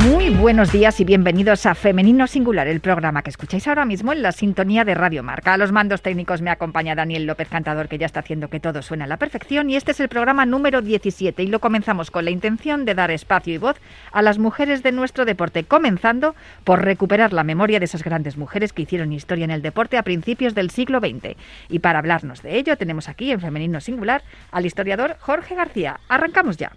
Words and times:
Muy 0.00 0.30
buenos 0.30 0.72
días 0.72 0.98
y 1.00 1.04
bienvenidos 1.04 1.66
a 1.66 1.74
Femenino 1.74 2.26
Singular, 2.26 2.66
el 2.66 2.80
programa 2.80 3.20
que 3.20 3.28
escucháis 3.28 3.68
ahora 3.68 3.84
mismo 3.84 4.14
en 4.14 4.22
la 4.22 4.32
sintonía 4.32 4.86
de 4.86 4.94
Radio 4.94 5.22
Marca. 5.22 5.52
A 5.52 5.58
los 5.58 5.70
mandos 5.70 6.00
técnicos 6.00 6.40
me 6.40 6.50
acompaña 6.50 6.94
Daniel 6.94 7.26
López 7.26 7.48
Cantador, 7.50 7.88
que 7.88 7.98
ya 7.98 8.06
está 8.06 8.20
haciendo 8.20 8.48
que 8.48 8.58
todo 8.58 8.80
suene 8.80 9.04
a 9.04 9.06
la 9.06 9.18
perfección. 9.18 9.68
Y 9.68 9.76
este 9.76 9.90
es 9.90 10.00
el 10.00 10.08
programa 10.08 10.46
número 10.46 10.80
17 10.80 11.42
y 11.42 11.46
lo 11.48 11.60
comenzamos 11.60 12.10
con 12.10 12.24
la 12.24 12.30
intención 12.30 12.86
de 12.86 12.94
dar 12.94 13.10
espacio 13.10 13.52
y 13.52 13.58
voz 13.58 13.76
a 14.12 14.22
las 14.22 14.38
mujeres 14.38 14.82
de 14.82 14.92
nuestro 14.92 15.26
deporte, 15.26 15.64
comenzando 15.64 16.34
por 16.64 16.82
recuperar 16.82 17.34
la 17.34 17.44
memoria 17.44 17.78
de 17.78 17.84
esas 17.84 18.02
grandes 18.02 18.38
mujeres 18.38 18.72
que 18.72 18.82
hicieron 18.82 19.12
historia 19.12 19.44
en 19.44 19.50
el 19.50 19.60
deporte 19.60 19.98
a 19.98 20.02
principios 20.02 20.54
del 20.54 20.70
siglo 20.70 21.00
XX. 21.00 21.36
Y 21.68 21.80
para 21.80 21.98
hablarnos 21.98 22.40
de 22.40 22.56
ello, 22.56 22.78
tenemos 22.78 23.10
aquí 23.10 23.30
en 23.30 23.42
Femenino 23.42 23.78
Singular 23.82 24.22
al 24.52 24.64
historiador 24.64 25.16
Jorge 25.20 25.54
García. 25.54 26.00
Arrancamos 26.08 26.56
ya. 26.56 26.72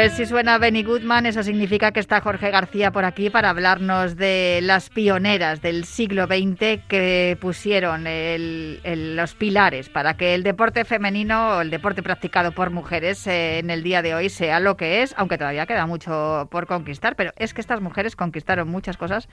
Pues 0.00 0.14
si 0.14 0.24
suena 0.24 0.56
Benny 0.56 0.82
Goodman, 0.82 1.26
eso 1.26 1.42
significa 1.42 1.92
que 1.92 2.00
está 2.00 2.22
Jorge 2.22 2.50
García 2.50 2.90
por 2.90 3.04
aquí 3.04 3.28
para 3.28 3.50
hablarnos 3.50 4.16
de 4.16 4.60
las 4.62 4.88
pioneras 4.88 5.60
del 5.60 5.84
siglo 5.84 6.24
XX 6.24 6.80
que 6.88 7.36
pusieron 7.38 8.06
los 8.06 9.34
pilares 9.34 9.90
para 9.90 10.16
que 10.16 10.34
el 10.34 10.42
deporte 10.42 10.86
femenino 10.86 11.60
el 11.60 11.68
deporte 11.68 12.02
practicado 12.02 12.52
por 12.52 12.70
mujeres 12.70 13.26
eh, 13.26 13.58
en 13.58 13.68
el 13.68 13.82
día 13.82 14.00
de 14.00 14.14
hoy 14.14 14.30
sea 14.30 14.58
lo 14.58 14.78
que 14.78 15.02
es, 15.02 15.14
aunque 15.18 15.36
todavía 15.36 15.66
queda 15.66 15.84
mucho 15.84 16.48
por 16.50 16.66
conquistar, 16.66 17.14
pero 17.14 17.32
es 17.36 17.52
que 17.52 17.60
estas 17.60 17.82
mujeres 17.82 18.16
conquistaron 18.16 18.68
muchas 18.68 18.96
cosas, 18.96 19.28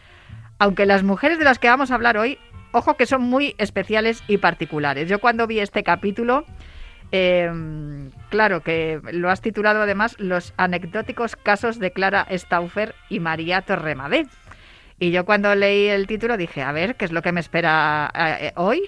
aunque 0.60 0.86
las 0.86 1.02
mujeres 1.02 1.40
de 1.40 1.46
las 1.46 1.60
que 1.60 1.70
vamos 1.70 1.92
a 1.92 1.96
hablar 1.96 2.18
hoy, 2.18 2.40
ojo 2.74 2.98
que 2.98 3.06
son 3.06 3.22
muy 3.22 3.56
especiales 3.58 4.22
y 4.28 4.36
particulares. 4.40 5.08
Yo 5.08 5.20
cuando 5.20 5.48
vi 5.48 5.62
este 5.62 5.84
capítulo... 5.84 6.44
Eh, 7.12 7.50
claro, 8.30 8.62
que 8.62 9.00
lo 9.12 9.30
has 9.30 9.42
titulado 9.42 9.82
además 9.82 10.16
Los 10.20 10.54
anecdóticos 10.58 11.36
casos 11.36 11.80
de 11.80 11.92
Clara 11.92 12.28
Stauffer 12.32 12.96
y 13.10 13.20
María 13.20 13.62
Torremadé. 13.62 14.28
Y 15.00 15.12
yo 15.12 15.26
cuando 15.26 15.54
leí 15.56 15.88
el 15.88 16.08
título 16.08 16.38
dije, 16.38 16.64
a 16.64 16.72
ver, 16.72 16.96
¿qué 16.96 17.06
es 17.06 17.12
lo 17.12 17.22
que 17.22 17.32
me 17.32 17.40
espera 17.40 18.12
eh, 18.16 18.52
hoy? 18.56 18.82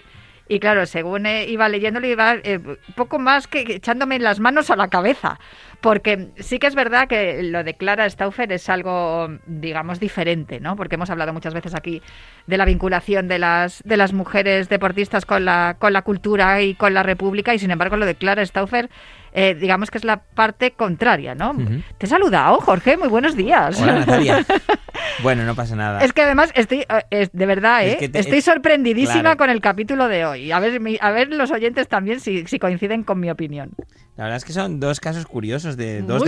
Y 0.51 0.59
claro, 0.59 0.87
según 0.87 1.27
eh, 1.27 1.47
iba 1.47 1.69
leyéndolo, 1.69 2.07
iba 2.07 2.33
eh, 2.43 2.59
poco 2.95 3.19
más 3.19 3.47
que 3.47 3.61
echándome 3.75 4.17
las 4.17 4.39
manos 4.39 4.71
a 4.71 4.75
la 4.75 4.87
cabeza. 4.87 5.39
Porque 5.79 6.29
sí 6.37 6.57
que 6.57 6.65
es 6.65 6.73
verdad 6.73 7.07
que 7.07 7.43
lo 7.43 7.63
de 7.63 7.75
Clara 7.75 8.09
Stauffer 8.09 8.51
es 8.51 8.67
algo, 8.67 9.29
digamos, 9.45 9.99
diferente, 9.99 10.59
¿no? 10.59 10.75
Porque 10.75 10.95
hemos 10.95 11.11
hablado 11.11 11.33
muchas 11.33 11.53
veces 11.53 11.75
aquí 11.75 12.01
de 12.47 12.57
la 12.57 12.65
vinculación 12.65 13.27
de 13.27 13.37
las, 13.37 13.83
de 13.85 13.95
las 13.95 14.11
mujeres 14.11 14.69
deportistas 14.69 15.25
con 15.25 15.45
la, 15.45 15.77
con 15.77 15.93
la 15.93 16.01
cultura 16.01 16.61
y 16.61 16.73
con 16.73 16.95
la 16.95 17.03
república, 17.03 17.53
y 17.53 17.59
sin 17.59 17.69
embargo 17.69 17.95
lo 17.95 18.07
de 18.07 18.15
Clara 18.15 18.43
Stauffer 18.43 18.89
eh, 19.33 19.55
digamos 19.55 19.91
que 19.91 19.97
es 19.97 20.03
la 20.03 20.21
parte 20.21 20.71
contraria, 20.71 21.35
¿no? 21.35 21.55
Te 21.97 22.05
he 22.05 22.09
saludado, 22.09 22.57
Jorge, 22.57 22.97
muy 22.97 23.07
buenos 23.07 23.35
días. 23.35 23.81
Hola, 23.81 23.99
Natalia. 23.99 24.45
bueno, 25.23 25.43
no 25.43 25.55
pasa 25.55 25.75
nada. 25.75 25.99
Es 26.01 26.13
que 26.13 26.21
además 26.21 26.51
estoy, 26.55 26.85
eh, 27.11 27.29
de 27.31 27.45
verdad, 27.45 27.85
¿eh? 27.85 28.09
estoy 28.13 28.41
sorprendidísima 28.41 29.35
con 29.35 29.49
el 29.49 29.61
capítulo 29.61 30.07
de 30.07 30.25
hoy. 30.25 30.51
A 30.51 30.59
ver, 30.59 30.79
a 31.01 31.11
ver 31.11 31.29
los 31.29 31.51
oyentes 31.51 31.87
también 31.87 32.19
si, 32.19 32.43
coinciden 32.59 33.03
con 33.03 33.19
mi 33.19 33.29
opinión. 33.29 33.71
La 34.15 34.25
verdad 34.25 34.37
es 34.37 34.45
que 34.45 34.53
son 34.53 34.79
dos 34.79 34.99
casos 34.99 35.25
curiosos 35.25 35.77
de 35.77 36.01
dos, 36.01 36.23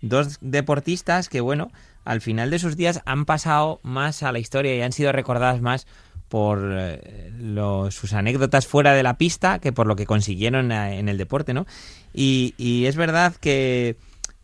dos 0.00 0.38
deportistas 0.40 1.28
que, 1.28 1.40
bueno, 1.40 1.70
al 2.04 2.20
final 2.20 2.50
de 2.50 2.58
sus 2.58 2.76
días 2.76 3.00
han 3.04 3.24
pasado 3.24 3.80
más 3.82 4.22
a 4.22 4.32
la 4.32 4.38
historia 4.38 4.74
y 4.76 4.82
han 4.82 4.92
sido 4.92 5.12
recordadas 5.12 5.60
más 5.60 5.86
por 6.32 6.60
eh, 6.64 7.90
sus 7.90 8.14
anécdotas 8.14 8.66
fuera 8.66 8.94
de 8.94 9.02
la 9.02 9.18
pista 9.18 9.58
que 9.58 9.70
por 9.70 9.86
lo 9.86 9.96
que 9.96 10.06
consiguieron 10.06 10.72
eh, 10.72 10.98
en 10.98 11.10
el 11.10 11.18
deporte, 11.18 11.52
¿no? 11.52 11.66
Y, 12.14 12.54
es 12.86 12.96
verdad 12.96 13.34
que, 13.38 13.96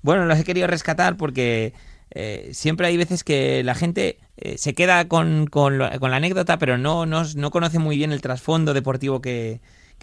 bueno, 0.02 0.26
los 0.26 0.38
he 0.38 0.44
querido 0.44 0.66
rescatar 0.66 1.16
porque 1.16 1.72
eh, 2.10 2.50
siempre 2.52 2.88
hay 2.88 2.98
veces 2.98 3.24
que 3.24 3.64
la 3.64 3.74
gente 3.74 4.18
se 4.56 4.74
queda 4.74 5.08
con, 5.08 5.46
con, 5.46 5.78
la 5.78 5.96
anécdota, 5.98 6.58
pero 6.58 6.76
no, 6.76 7.06
no, 7.06 7.22
no, 7.34 7.50
conoce 7.50 7.78
muy 7.78 7.96
bien 7.96 8.12
el 8.12 8.20
trasfondo 8.20 8.74
deportivo 8.74 9.22
que, 9.22 9.60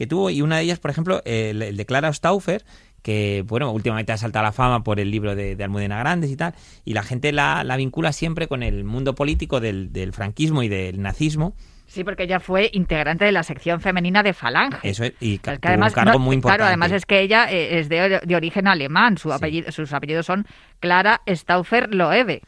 tuvo. 0.10 0.32
Y 0.32 0.42
una 0.42 0.58
de 0.58 0.64
ellas, 0.64 0.80
por 0.80 0.90
ejemplo, 0.90 1.22
el, 1.24 1.78
de 1.78 1.86
Clara 1.86 2.12
Stauffer, 2.12 2.66
que 3.04 3.46
bueno, 3.48 3.72
últimamente 3.72 4.12
ha 4.12 4.18
saltado 4.18 4.44
a 4.44 4.50
la 4.50 4.54
fama 4.54 4.84
por 4.84 5.00
el 5.00 5.12
libro 5.12 5.36
de, 5.36 5.56
Almudena 5.64 6.00
Grandes 6.00 6.32
y 6.32 6.36
tal, 6.36 6.56
y 6.84 6.94
la 6.94 7.04
gente 7.04 7.32
la, 7.32 7.64
vincula 7.78 8.12
siempre 8.12 8.48
con 8.48 8.64
el 8.64 8.84
mundo 8.84 9.14
político 9.14 9.60
del 9.60 10.12
franquismo 10.14 10.64
y 10.64 10.68
del 10.68 11.00
nazismo, 11.00 11.54
Sí, 11.88 12.04
porque 12.04 12.24
ella 12.24 12.40
fue 12.40 12.70
integrante 12.74 13.26
de 13.26 13.32
la 13.32 13.44
sección 13.44 13.80
femenina 13.80 14.24
de 14.24 14.34
Falange. 14.34 14.80
Eso 14.84 15.04
es, 15.04 15.14
y 15.20 15.38
que 15.38 15.58
además, 15.62 15.94
un 15.94 16.04
cargo 16.04 16.20
muy 16.20 16.36
importante. 16.36 16.58
Claro, 16.58 16.68
además 16.68 16.92
es 16.92 17.06
que 17.06 17.22
ella 17.22 17.52
eh, 17.52 17.80
es 17.80 17.90
de, 17.90 18.36
origen 18.36 18.68
alemán, 18.68 19.18
Su 19.18 19.32
apellido, 19.32 19.72
sus 19.72 19.94
apellidos 19.94 20.26
son 20.26 20.46
Clara 20.80 21.22
Stauffer 21.28 21.94
Loewe. 21.94 22.42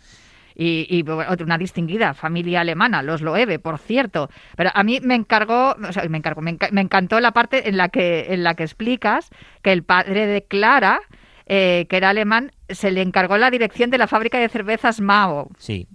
Y, 0.60 0.88
y, 0.90 1.08
una 1.44 1.60
distinguida 1.60 2.16
familia 2.16 2.62
alemana, 2.62 3.04
los 3.04 3.22
Loewe, 3.22 3.60
por 3.60 3.78
cierto. 3.78 4.30
Pero 4.56 4.72
a 4.74 4.84
mí 4.84 5.00
me 5.04 5.14
encargó, 5.14 5.76
o 5.88 5.94
sea, 5.94 6.04
me 6.10 6.18
encargó, 6.18 6.42
me, 6.42 6.58
encantó 6.72 7.20
la 7.20 7.32
parte 7.32 7.70
en 7.70 7.78
la 7.78 7.90
que 7.90 8.34
en 8.34 8.44
la 8.44 8.56
que 8.56 8.64
explicas 8.64 9.30
que 9.62 9.72
el 9.72 9.84
padre 9.84 10.26
de 10.26 10.42
Clara, 10.42 11.02
eh, 11.46 11.86
que 11.90 11.98
era 11.98 12.10
alemán, 12.10 12.54
se 12.70 12.90
le 12.90 13.04
encargó 13.04 13.38
la 13.38 13.52
dirección 13.52 13.92
de 13.92 14.00
la 14.00 14.08
fábrica 14.08 14.40
de 14.40 14.50
cervezas 14.50 15.00
Mao. 15.00 15.52
Sí, 15.60 15.88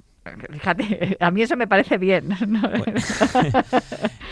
Fíjate, 0.52 1.16
a 1.20 1.30
mí 1.30 1.42
eso 1.42 1.56
me 1.56 1.66
parece 1.66 1.98
bien. 1.98 2.28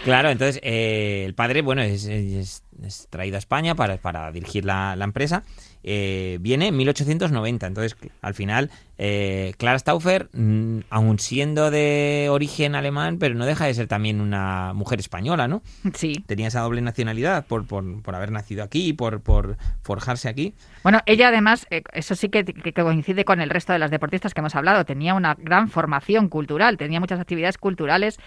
claro, 0.04 0.30
entonces 0.30 0.60
eh, 0.62 1.24
el 1.26 1.34
padre, 1.34 1.62
bueno, 1.62 1.82
es, 1.82 2.62
traído 3.10 3.36
a 3.36 3.38
España 3.38 3.74
para, 3.74 3.96
para 3.96 4.30
dirigir 4.32 4.64
la, 4.64 4.96
la 4.96 5.04
empresa 5.04 5.42
eh, 5.82 6.38
viene 6.40 6.68
en 6.68 6.76
1890. 6.76 7.66
Entonces, 7.66 7.96
al 8.22 8.34
final, 8.34 8.70
eh, 9.02 9.54
Clara 9.56 9.78
Stauffer, 9.78 10.28
mm, 10.32 10.80
aun 10.90 11.18
siendo 11.18 11.70
de 11.70 12.28
origen 12.30 12.74
alemán, 12.74 13.16
pero 13.18 13.34
no 13.34 13.46
deja 13.46 13.64
de 13.64 13.72
ser 13.74 13.86
también 13.86 14.20
una 14.20 14.74
mujer 14.74 15.00
española, 15.00 15.48
¿no? 15.48 15.62
Sí. 15.94 16.24
Tenía 16.26 16.48
esa 16.48 16.60
doble 16.60 16.82
nacionalidad 16.82 17.46
por, 17.46 17.66
por, 17.66 18.02
por 18.02 18.14
haber 18.14 18.30
nacido 18.30 18.62
aquí, 18.62 18.92
por, 18.92 19.20
por 19.20 19.56
forjarse 19.82 20.28
aquí. 20.28 20.54
Bueno, 20.82 21.00
ella 21.06 21.28
además, 21.28 21.66
eh, 21.70 21.82
eso 21.92 22.14
sí 22.14 22.28
que, 22.28 22.44
coincide 22.74 23.24
con 23.24 23.40
el 23.40 23.50
resto 23.50 23.72
de 23.72 23.78
las 23.78 23.90
deportistas 23.90 24.34
que 24.34 24.40
hemos 24.40 24.54
hablado, 24.54 24.84
tenía 24.84 25.14
una 25.14 25.34
gran 25.34 25.68
formación 25.68 26.28
cultural, 26.28 26.76
tenía 26.76 27.00
muchas 27.00 27.20
actividades 27.20 27.58
culturales, 27.58 28.18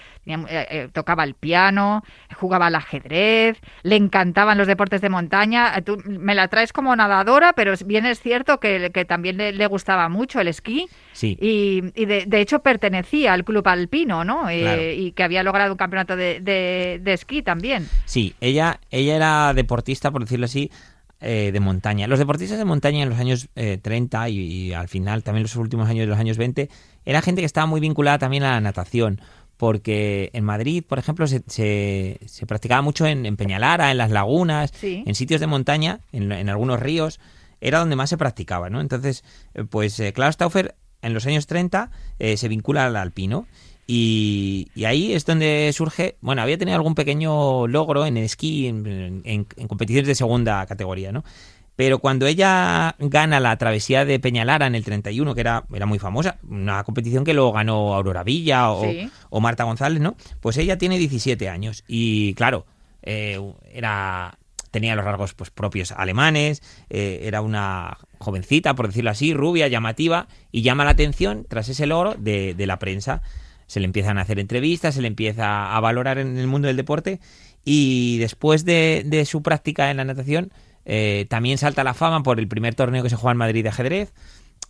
tocaba 0.91 1.23
el 1.23 1.33
piano, 1.33 2.03
jugaba 2.35 2.67
al 2.67 2.75
ajedrez, 2.75 3.59
le 3.81 3.95
encantaban 3.95 4.57
los 4.57 4.67
deportes 4.67 5.01
de 5.01 5.09
montaña. 5.09 5.81
Tú 5.81 5.97
me 6.05 6.35
la 6.35 6.47
traes 6.47 6.73
como 6.73 6.95
nadadora 6.95 7.53
pero 7.55 7.73
bien 7.85 8.05
es 8.05 8.21
cierto 8.21 8.59
que, 8.59 9.05
también 9.07 9.37
le, 9.37 9.67
gustaba 9.67 10.07
mucho 10.09 10.39
el 10.39 10.47
esquí. 10.47 10.62
Sí. 11.11 11.37
Y, 11.39 11.81
de, 12.05 12.41
hecho 12.41 12.59
pertenecía 12.59 13.33
al 13.33 13.43
club 13.43 13.67
alpino, 13.67 14.23
¿no? 14.23 14.49
Eh, 14.49 14.95
y 14.95 15.11
que 15.11 15.23
había 15.23 15.43
logrado 15.43 15.73
un 15.73 15.77
campeonato 15.77 16.15
de, 16.15 17.01
esquí 17.05 17.41
también. 17.41 17.87
Sí, 18.05 18.35
ella, 18.41 18.79
ella 18.89 19.15
era 19.15 19.53
deportista, 19.53 20.11
por 20.11 20.21
decirlo 20.21 20.45
así, 20.45 20.71
eh, 21.21 21.51
de 21.53 21.59
montaña. 21.59 22.07
Los 22.07 22.19
deportistas 22.19 22.57
de 22.57 22.65
montaña 22.65 23.03
en 23.03 23.09
los 23.09 23.19
años 23.19 23.49
30 23.53 24.27
eh, 24.27 24.31
y, 24.31 24.39
y, 24.39 24.73
al 24.73 24.87
final 24.87 25.23
también 25.23 25.43
los 25.43 25.55
últimos 25.55 25.87
años 25.89 26.01
de 26.01 26.07
los 26.07 26.19
años 26.19 26.37
20 26.37 26.69
era 27.05 27.21
gente 27.21 27.41
que 27.41 27.45
estaba 27.45 27.67
muy 27.67 27.79
vinculada 27.79 28.17
también 28.17 28.43
a 28.43 28.51
la 28.51 28.61
natación 28.61 29.21
porque 29.63 30.29
en 30.33 30.43
Madrid, 30.43 30.83
por 30.85 30.99
ejemplo, 30.99 31.25
se, 31.25 31.41
se, 31.47 32.45
practicaba 32.45 32.81
mucho 32.81 33.05
en, 33.05 33.37
Peñalara, 33.37 33.91
en 33.91 33.97
las 33.97 34.11
lagunas, 34.11 34.73
en 34.81 35.15
sitios 35.15 35.39
de 35.39 35.47
montaña, 35.47 36.01
en, 36.11 36.49
algunos 36.49 36.81
ríos, 36.81 37.21
era 37.63 37.79
donde 37.79 37.95
más 37.95 38.09
se 38.09 38.17
practicaba, 38.17 38.69
¿no? 38.69 38.81
Entonces, 38.81 39.23
eh, 39.53 39.63
pues 39.63 39.99
eh, 39.99 40.13
Klaus 40.13 40.35
Stauffer 40.35 40.75
en 41.01 41.13
los 41.13 41.25
años 41.25 41.47
30 41.47 41.89
eh, 42.19 42.37
se 42.37 42.47
vincula 42.47 42.85
al 42.85 42.95
alpino 42.95 43.47
y, 43.87 44.69
ahí 44.85 45.13
es 45.13 45.25
donde 45.25 45.71
surge, 45.73 46.17
bueno, 46.21 46.41
había 46.41 46.57
tenido 46.57 46.75
algún 46.75 46.95
pequeño 46.95 47.67
logro 47.67 48.05
en 48.05 48.17
el 48.17 48.23
esquí, 48.23 48.67
en, 48.67 49.23
en 49.25 49.67
competiciones 49.67 50.07
de 50.07 50.15
segunda 50.15 50.65
categoría, 50.65 51.11
¿no? 51.11 51.23
Pero 51.75 51.99
cuando 51.99 52.27
ella 52.27 52.95
gana 52.99 53.39
la 53.39 53.57
travesía 53.57 54.05
de 54.05 54.19
Peñalara 54.19 54.67
en 54.67 54.75
el 54.75 54.83
31, 54.83 55.33
que 55.33 55.41
era, 55.41 55.65
era 55.73 55.85
muy 55.85 55.97
famosa, 55.97 56.37
una 56.47 56.83
competición 56.83 57.23
que 57.23 57.33
luego 57.33 57.51
ganó 57.51 57.95
Aurora 57.95 58.23
Villa 58.23 58.71
o, 58.71 59.41
Marta 59.41 59.63
González, 59.63 59.99
¿no? 59.99 60.15
Pues 60.39 60.57
ella 60.57 60.77
tiene 60.77 60.99
17 60.99 61.49
años 61.49 61.83
y 61.87 62.35
claro, 62.35 62.67
eh, 63.01 63.39
era 63.71 64.37
tenía 64.73 64.95
los 64.95 65.05
rasgos 65.05 65.35
pues, 65.35 65.51
propios 65.51 65.91
alemanes, 65.91 66.63
eh, 66.89 67.21
era 67.23 67.41
una 67.41 67.95
jovencita, 68.17 68.73
por 68.73 68.87
decirlo 68.87 69.11
así, 69.11 69.31
rubia, 69.33 69.67
llamativa, 69.67 70.27
y 70.51 70.63
llama 70.63 70.83
la 70.83 70.89
atención 70.89 71.45
tras 71.47 71.69
ese 71.69 71.85
logro 71.85 72.15
de, 72.17 72.55
la 72.57 72.79
prensa. 72.79 73.21
Se 73.67 73.79
le 73.79 73.85
empiezan 73.85 74.17
a 74.17 74.21
hacer 74.21 74.39
entrevistas, 74.39 74.95
se 74.95 75.01
le 75.01 75.07
empieza 75.07 75.75
a 75.75 75.79
valorar 75.79 76.17
en 76.17 76.37
el 76.37 76.47
mundo 76.47 76.67
del 76.67 76.75
deporte, 76.75 77.19
y 77.63 78.17
después 78.17 78.65
de, 78.65 79.23
su 79.29 79.43
práctica 79.43 79.91
en 79.91 79.97
la 79.97 80.05
natación, 80.05 80.51
eh, 80.85 81.27
también 81.29 81.59
salta 81.59 81.83
la 81.83 81.93
fama 81.93 82.23
por 82.23 82.39
el 82.39 82.47
primer 82.47 82.73
torneo 82.73 83.03
que 83.03 83.11
se 83.11 83.15
juega 83.15 83.33
en 83.33 83.37
Madrid 83.37 83.61
de 83.61 83.69
ajedrez, 83.69 84.11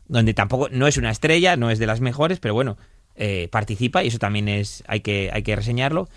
donde 0.10 0.34
tampoco 0.34 0.68
no 0.70 0.86
es 0.86 0.98
una 0.98 1.12
estrella, 1.12 1.56
no 1.56 1.72
es 1.72 1.80
de 1.80 1.88
las 1.88 2.02
mejores, 2.02 2.42
pero 2.42 2.54
bueno, 2.54 2.78
eh, 3.16 3.48
participa 3.54 4.04
y 4.04 4.10
eso 4.10 4.20
también 4.20 4.50
es 4.50 4.84
hay 4.86 5.00
que, 5.00 5.30
hay 5.32 5.44
que 5.44 5.56
reseñarlo 5.56 6.10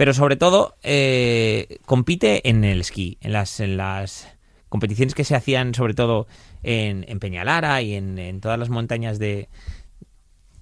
pero 0.00 0.14
sobre 0.14 0.36
todo 0.36 0.76
eh, 0.82 1.76
compite 1.84 2.48
en 2.48 2.64
el 2.64 2.80
esquí, 2.80 3.18
en 3.20 3.34
las, 3.34 3.60
en 3.60 3.76
las 3.76 4.28
competiciones 4.70 5.14
que 5.14 5.24
se 5.24 5.34
hacían 5.34 5.74
sobre 5.74 5.92
todo 5.92 6.26
en, 6.62 7.04
Peñalara 7.18 7.82
y 7.82 7.92
en, 7.92 8.40
todas 8.40 8.58
las 8.58 8.70
montañas 8.70 9.18
de, 9.18 9.50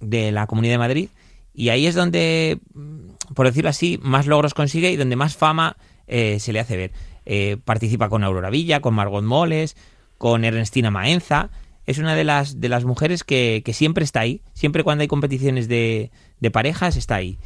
de 0.01 0.33
la 0.33 0.45
Comunidad 0.45 0.73
de 0.73 0.77
Madrid. 0.79 1.09
Y 1.53 1.69
ahí 1.69 1.87
es 1.87 1.95
donde, 1.95 2.59
mm, 2.73 3.33
por 3.33 3.45
decirlo 3.45 3.69
así, 3.69 3.97
más 4.01 4.27
logros 4.27 4.53
consigue 4.53 4.91
y 4.91 4.97
donde 4.97 5.15
más 5.15 5.37
fama 5.37 5.77
eh, 6.07 6.41
se 6.41 6.51
le 6.51 6.59
hace 6.59 6.75
ver. 6.75 6.91
Eh, 7.25 7.55
participa 7.63 8.09
con 8.09 8.25
Aurora 8.25 8.49
Villa, 8.49 8.81
con 8.81 8.93
Margot 8.93 9.23
Moles, 9.23 9.77
con 10.17 10.43
Ernestina 10.43 10.91
Maenza. 10.91 11.49
Es 11.85 11.97
una 11.97 12.13
de 12.13 12.25
las, 12.25 12.59
de 12.59 12.67
las 12.67 12.83
mujeres 12.83 13.23
que, 13.23 13.61
que 13.63 13.71
siempre 13.71 14.03
está 14.03 14.19
ahí. 14.19 14.41
Siempre 14.53 14.83
cuando 14.83 15.03
hay 15.03 15.07
competiciones 15.07 15.69
de, 15.69 16.11
de 16.41 16.51
parejas 16.51 16.97
está 16.97 17.15
ahí. 17.15 17.39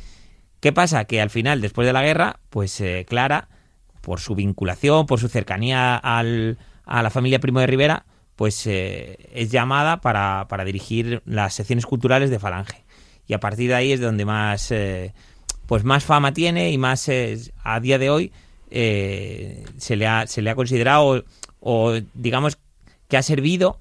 ¿Qué 0.64 0.72
pasa? 0.72 1.04
Que 1.04 1.20
al 1.20 1.30
final, 1.30 1.60
después 1.60 1.86
de 1.86 1.92
la 1.92 2.04
guerra, 2.04 2.40
pues 2.50 2.80
eh, 2.80 3.06
Clara, 3.06 3.50
por 4.00 4.22
su 4.22 4.34
vinculación, 4.34 5.08
por 5.08 5.20
su 5.20 5.28
cercanía 5.28 5.98
al, 5.98 6.58
a 6.86 7.04
la 7.04 7.10
familia 7.10 7.40
Primo 7.40 7.60
de 7.60 7.68
Rivera, 7.68 8.06
pues 8.38 8.66
eh, 8.68 9.18
es 9.34 9.52
llamada 9.52 10.00
para, 10.00 10.48
para, 10.48 10.64
dirigir 10.64 11.22
las 11.26 11.54
secciones 11.54 11.86
culturales 11.86 12.30
de 12.30 12.40
Falange. 12.40 12.86
Y 13.28 13.34
a 13.34 13.42
partir 13.42 13.68
de 13.72 13.76
ahí 13.76 13.92
es 13.92 14.00
donde 14.00 14.24
más, 14.24 14.72
eh, 14.72 15.14
pues 15.66 15.84
más 15.84 16.06
fama 16.06 16.32
tiene 16.32 16.72
y 16.72 16.78
más 16.78 17.12
a 17.62 17.80
día 17.82 18.00
de 18.00 18.10
hoy 18.10 18.32
se, 18.72 19.96
le 19.98 20.08
ha, 20.08 20.28
se 20.28 20.42
le 20.42 20.50
ha 20.50 20.56
considerado 20.56 21.26
o, 21.60 21.94
digamos 22.14 22.58
que 23.10 23.18
ha 23.18 23.22
servido 23.22 23.80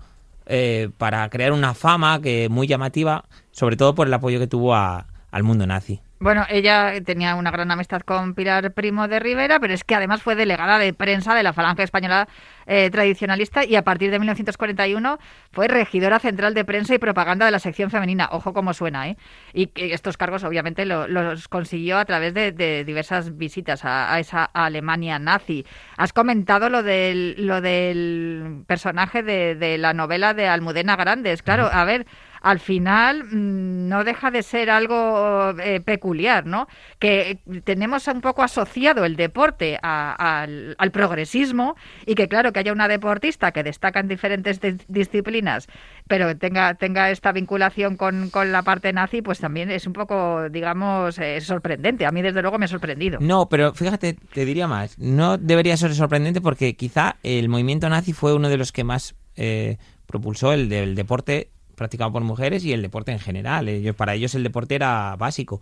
para 0.99 1.31
crear 1.31 1.53
una 1.53 1.75
fama 1.75 2.21
que 2.21 2.49
muy 2.49 2.67
llamativa, 2.67 3.27
sobre 3.53 3.77
todo 3.77 3.95
por 3.95 4.09
el 4.09 4.15
apoyo 4.15 4.41
que 4.41 4.49
tuvo 4.49 4.75
al 4.75 5.43
mundo 5.45 5.65
nazi. 5.65 6.01
Bueno, 6.23 6.47
ella 6.49 6.93
tenía 7.05 7.35
una 7.35 7.51
gran 7.51 7.69
amistad 7.73 8.03
con 8.03 8.35
Pilar 8.35 8.73
Primo 8.75 9.09
de 9.09 9.19
Rivera, 9.19 9.59
pero 9.59 9.75
es 9.75 9.83
que 9.83 9.97
además 9.97 10.23
fue 10.23 10.37
delegada 10.37 10.79
de 10.79 10.95
prensa 10.95 11.35
de 11.35 11.43
la 11.43 11.53
Falange 11.53 11.83
Española 11.83 12.29
eh, 12.67 12.91
Tradicionalista 12.91 13.65
y 13.65 13.75
a 13.75 13.83
partir 13.83 14.13
de 14.13 14.21
1941 14.21 15.19
fue 15.51 15.67
regidora 15.67 16.21
central 16.21 16.55
de 16.55 16.65
prensa 16.65 16.95
y 16.95 16.99
propaganda 16.99 17.45
de 17.45 17.51
la 17.51 17.59
sección 17.59 17.91
femenina. 17.91 18.29
Ojo 18.31 18.53
cómo 18.53 18.73
suena, 18.73 19.09
¿eh? 19.09 19.17
Y 19.53 19.69
estos 19.75 20.17
cargos 20.17 20.45
obviamente 20.45 20.87
los 20.87 21.49
consiguió 21.49 21.99
a 21.99 22.05
través 22.05 22.35
de, 22.35 22.85
diversas 22.85 23.37
visitas 23.37 23.85
a, 23.85 24.17
esa 24.21 24.45
Alemania 24.45 25.19
nazi. 25.19 25.67
Has 25.97 26.13
comentado 26.13 26.69
lo 26.69 26.85
del, 26.85 27.35
lo 27.49 27.61
del 27.61 28.63
personaje 28.69 29.25
de, 29.25 29.57
de 29.57 29.77
la 29.77 29.93
novela 29.93 30.35
de 30.35 30.47
Almudena 30.47 30.95
Grandes. 30.95 31.43
Claro, 31.43 31.69
a 31.73 31.85
ver 31.85 32.07
al 32.43 32.59
final 32.59 33.25
mm, 33.25 33.89
no 33.89 34.05
deja 34.05 34.31
de 34.31 34.43
ser 34.43 34.69
algo 34.69 35.55
eh, 35.61 35.81
peculiar, 35.81 36.45
¿no? 36.45 36.67
Que 36.99 37.39
tenemos 37.65 38.07
un 38.09 38.21
poco 38.21 38.43
asociado 38.43 39.05
el 39.05 39.17
deporte 39.17 39.79
al, 39.81 40.77
progresismo 40.93 41.77
y 42.05 42.15
que 42.15 42.29
claro 42.29 42.53
que 42.53 42.61
haya 42.61 42.73
una 42.73 42.89
deportista 42.89 43.53
que 43.53 43.63
destaca 43.63 44.01
en 44.01 44.09
diferentes 44.09 44.61
disciplinas, 44.89 45.69
pero 46.09 46.37
tenga, 46.37 46.75
tenga 46.75 47.11
esta 47.11 47.33
vinculación 47.33 47.97
con, 47.97 48.31
la 48.53 48.63
parte 48.63 48.93
nazi, 48.93 49.23
pues 49.23 49.39
también 49.39 49.71
es 49.71 49.87
un 49.87 49.93
poco, 49.93 50.49
digamos, 50.51 51.19
eh, 51.19 51.41
sorprendente. 51.41 52.05
A 52.05 52.11
mí 52.11 52.21
desde 52.23 52.43
luego 52.43 52.59
me 52.59 52.65
ha 52.65 52.69
sorprendido. 52.69 53.19
No, 53.21 53.49
pero 53.49 53.73
fíjate, 53.73 54.15
te 54.15 54.45
diría 54.45 54.67
más, 54.67 54.99
no 54.99 55.39
debería 55.39 55.77
ser 55.77 55.95
sorprendente 55.95 56.41
porque 56.41 56.75
quizá 56.75 57.17
el 57.23 57.49
movimiento 57.49 57.89
nazi 57.89 58.13
fue 58.13 58.35
uno 58.35 58.49
de 58.49 58.57
los 58.57 58.73
que 58.73 58.85
más 58.85 59.15
eh, 59.37 59.79
propulsó 60.07 60.53
el 60.53 60.69
del 60.69 60.95
deporte 60.95 61.52
practicado 61.75 62.13
por 62.13 62.23
mujeres 62.23 62.65
y 62.65 62.73
el 62.73 62.83
deporte 62.83 63.13
en 63.13 63.19
general. 63.19 63.69
Ellos, 63.69 63.95
para 63.97 64.15
ellos 64.15 64.35
el 64.35 64.43
deporte 64.43 64.75
era 64.75 65.17
básico. 65.17 65.61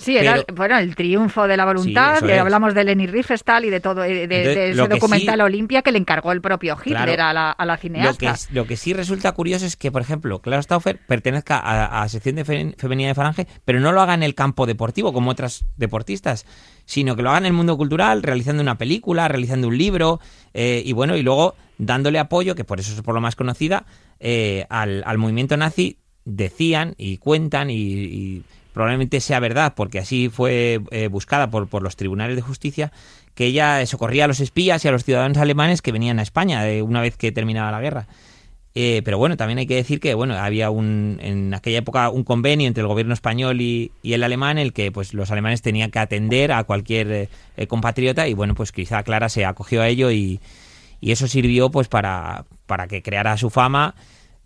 Sí, 0.00 0.16
era 0.16 0.42
bueno, 0.54 0.78
el 0.78 0.96
triunfo 0.96 1.46
de 1.46 1.58
la 1.58 1.66
voluntad, 1.66 2.24
hablamos 2.30 2.74
de 2.74 2.84
Leni 2.84 3.06
Riefenstahl 3.06 3.66
y 3.66 3.70
de 3.70 3.80
todo, 3.80 4.00
de, 4.00 4.70
ese 4.70 4.88
documental 4.88 5.42
Olimpia 5.42 5.82
que 5.82 5.92
le 5.92 5.98
encargó 5.98 6.32
el 6.32 6.40
propio 6.40 6.78
Hitler 6.82 7.20
a, 7.20 7.34
la, 7.34 7.50
a, 7.50 7.66
la, 7.66 7.76
cineasta. 7.76 8.34
Lo 8.50 8.66
que, 8.66 8.78
sí 8.78 8.94
resulta 8.94 9.32
curioso 9.32 9.66
es 9.66 9.76
que, 9.76 9.92
por 9.92 10.00
ejemplo, 10.00 10.40
Clara 10.40 10.62
Stauffer 10.62 10.98
pertenezca 11.06 11.58
a, 11.58 12.00
la 12.00 12.08
sección 12.08 12.36
de 12.36 12.44
femenina 12.44 13.08
de 13.08 13.14
Falange, 13.14 13.46
pero 13.66 13.78
no 13.80 13.92
lo 13.92 14.00
haga 14.00 14.14
en 14.14 14.22
el 14.22 14.34
campo 14.34 14.64
deportivo 14.64 15.12
como 15.12 15.30
otras 15.30 15.66
deportistas, 15.76 16.46
sino 16.86 17.14
que 17.14 17.22
lo 17.22 17.30
haga 17.30 17.38
en 17.38 17.46
el 17.46 17.52
mundo 17.52 17.76
cultural, 17.76 18.22
realizando 18.22 18.62
una 18.62 18.78
película, 18.78 19.28
realizando 19.28 19.68
un 19.68 19.76
libro, 19.76 20.18
eh, 20.54 20.82
y 20.84 20.94
bueno, 20.94 21.14
y 21.16 21.22
luego 21.22 21.56
dándole 21.76 22.18
apoyo, 22.18 22.54
que 22.54 22.64
por 22.64 22.80
eso 22.80 22.92
es 22.94 23.02
por 23.02 23.14
lo 23.14 23.20
más 23.20 23.36
conocida, 23.36 23.84
eh, 24.20 24.66
al, 24.68 25.18
movimiento 25.18 25.56
nazi 25.56 25.96
decían 26.26 26.94
y 26.98 27.16
cuentan 27.16 27.68
y, 27.70 28.42
probablemente 28.74 29.20
sea 29.20 29.40
verdad 29.40 29.72
porque 29.74 29.98
así 29.98 30.28
fue 30.28 30.80
eh, 30.92 31.08
buscada 31.08 31.50
por, 31.50 31.66
por 31.66 31.82
los 31.82 31.96
tribunales 31.96 32.36
de 32.36 32.42
justicia 32.42 32.92
que 33.34 33.46
ella 33.46 33.84
socorría 33.86 34.26
a 34.26 34.28
los 34.28 34.40
espías 34.40 34.84
y 34.84 34.88
a 34.88 34.92
los 34.92 35.04
ciudadanos 35.04 35.38
alemanes 35.38 35.82
que 35.82 35.90
venían 35.90 36.18
a 36.18 36.22
España 36.22 36.62
de 36.62 36.82
una 36.82 37.00
vez 37.00 37.16
que 37.16 37.32
terminaba 37.32 37.72
la 37.72 37.80
guerra. 37.80 38.06
Eh, 38.74 39.02
pero 39.04 39.18
bueno, 39.18 39.36
también 39.36 39.58
hay 39.58 39.66
que 39.66 39.74
decir 39.74 39.98
que 39.98 40.14
bueno 40.14 40.34
había 40.34 40.70
un, 40.70 41.18
en 41.20 41.52
aquella 41.54 41.78
época 41.78 42.08
un 42.10 42.22
convenio 42.22 42.68
entre 42.68 42.82
el 42.82 42.86
gobierno 42.86 43.14
español 43.14 43.60
y, 43.60 43.90
el 44.04 44.22
alemán 44.22 44.58
en 44.58 44.66
el 44.66 44.72
que 44.72 44.92
pues 44.92 45.14
los 45.14 45.32
alemanes 45.32 45.62
tenían 45.62 45.90
que 45.90 45.98
atender 45.98 46.52
a 46.52 46.62
cualquier 46.62 47.28
compatriota 47.66 48.28
y 48.28 48.34
bueno 48.34 48.54
pues 48.54 48.70
quizá 48.70 49.02
Clara 49.02 49.28
se 49.28 49.44
acogió 49.44 49.82
a 49.82 49.88
ello 49.88 50.12
y, 50.12 50.38
y 51.00 51.12
eso 51.12 51.26
sirvió 51.26 51.70
pues 51.70 51.88
para, 51.88 52.44
para 52.66 52.86
que 52.86 53.02
creara 53.02 53.36
su 53.36 53.50
fama 53.50 53.94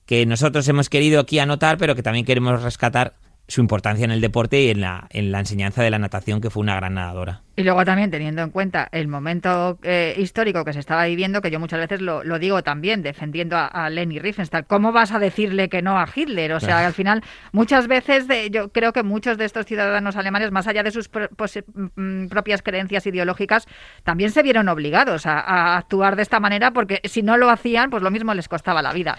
que 0.06 0.26
nosotros 0.26 0.68
hemos 0.68 0.88
querido 0.88 1.20
aquí 1.20 1.38
anotar, 1.38 1.78
pero 1.78 1.94
que 1.94 2.02
también 2.02 2.24
queremos 2.24 2.62
rescatar 2.62 3.14
su 3.48 3.60
importancia 3.60 4.04
en 4.04 4.10
el 4.10 4.20
deporte 4.20 4.62
y 4.62 4.70
en 4.70 4.80
la, 4.80 5.06
en 5.10 5.32
la 5.32 5.40
enseñanza 5.40 5.82
de 5.82 5.90
la 5.90 5.98
natación, 5.98 6.40
que 6.40 6.50
fue 6.50 6.62
una 6.62 6.76
gran 6.76 6.94
nadadora. 6.94 7.43
Y 7.56 7.62
luego 7.62 7.84
también 7.84 8.10
teniendo 8.10 8.42
en 8.42 8.50
cuenta 8.50 8.88
el 8.90 9.06
momento 9.06 9.78
eh, 9.84 10.14
histórico 10.18 10.64
que 10.64 10.72
se 10.72 10.80
estaba 10.80 11.04
viviendo, 11.04 11.40
que 11.40 11.52
yo 11.52 11.60
muchas 11.60 11.78
veces 11.78 12.00
lo, 12.00 12.22
digo 12.38 12.62
también, 12.64 13.02
defendiendo 13.02 13.56
a, 13.56 13.88
Leni 13.90 14.18
Riefenstahl, 14.18 14.66
¿cómo 14.66 14.90
vas 14.90 15.12
a 15.12 15.20
decirle 15.20 15.68
que 15.68 15.80
no 15.80 15.98
a 15.98 16.08
Hitler? 16.12 16.52
O 16.52 16.60
sea, 16.60 16.84
al 16.84 16.94
final, 16.94 17.22
muchas 17.52 17.86
veces 17.86 18.26
de, 18.26 18.50
yo 18.50 18.70
creo 18.70 18.92
que 18.92 19.04
muchos 19.04 19.38
de 19.38 19.44
estos 19.44 19.66
ciudadanos 19.66 20.16
alemanes, 20.16 20.50
más 20.50 20.66
allá 20.66 20.82
de 20.82 20.90
sus 20.90 21.08
mm, 21.08 22.26
propias 22.26 22.62
creencias 22.62 23.06
ideológicas, 23.06 23.68
también 24.02 24.32
se 24.32 24.42
vieron 24.42 24.68
obligados 24.68 25.26
a, 25.26 25.38
a 25.38 25.76
actuar 25.76 26.16
de 26.16 26.22
esta 26.22 26.40
manera, 26.40 26.72
porque 26.72 27.00
si 27.04 27.22
no 27.22 27.36
lo 27.36 27.50
hacían, 27.50 27.90
pues 27.90 28.02
lo 28.02 28.10
mismo 28.10 28.34
les 28.34 28.48
costaba 28.48 28.82
la 28.82 28.92
vida. 28.92 29.18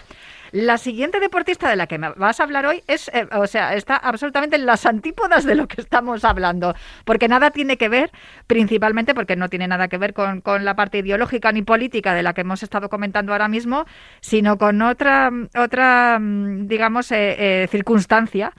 La 0.52 0.78
siguiente 0.78 1.20
deportista 1.20 1.68
de 1.68 1.76
la 1.76 1.86
que 1.86 1.98
me 1.98 2.10
vas 2.10 2.40
a 2.40 2.44
hablar 2.44 2.66
hoy 2.66 2.82
es, 2.86 3.08
eh, 3.08 3.26
o 3.32 3.46
sea, 3.46 3.74
está 3.74 3.96
absolutamente 3.96 4.56
en 4.56 4.66
las 4.66 4.86
antípodas 4.86 5.44
de 5.44 5.54
lo 5.54 5.66
que 5.66 5.80
estamos 5.80 6.24
hablando, 6.24 6.74
porque 7.04 7.28
nada 7.28 7.50
tiene 7.50 7.76
que 7.76 7.88
ver, 7.88 8.10
principalmente 8.46 9.14
porque 9.14 9.36
no 9.36 9.48
tiene 9.48 9.68
nada 9.68 9.88
que 9.88 9.98
ver 9.98 10.14
con, 10.14 10.42
la 10.64 10.76
parte 10.76 10.98
ideológica 10.98 11.52
ni 11.52 11.62
política 11.62 12.14
de 12.14 12.22
la 12.22 12.34
que 12.34 12.42
hemos 12.42 12.62
estado 12.62 12.88
comentando 12.88 13.32
ahora 13.32 13.48
mismo, 13.48 13.86
sino 14.20 14.58
con 14.58 14.82
otra, 14.82 15.30
otra 15.56 16.18
mm, 16.20 16.66
digamos, 16.66 17.12
eh, 17.12 17.62
eh, 17.62 17.68
circunstancia. 17.68 18.52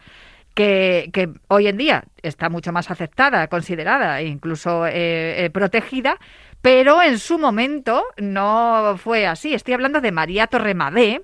Que, 0.53 1.11
que, 1.13 1.29
hoy 1.49 1.67
en 1.67 1.77
día 1.77 2.05
está 2.23 2.49
mucho 2.49 2.71
más 2.71 2.89
aceptada, 2.89 3.47
considerada 3.47 4.21
e 4.21 4.25
incluso 4.25 4.85
protegida, 5.53 6.17
pero 6.63 7.01
en 7.01 7.19
su 7.19 7.37
momento 7.37 8.03
no 8.17 8.95
fue 8.97 9.27
así. 9.27 9.53
Estoy 9.53 9.75
hablando 9.75 10.01
de 10.01 10.11
María 10.11 10.47
Torremadé, 10.47 11.21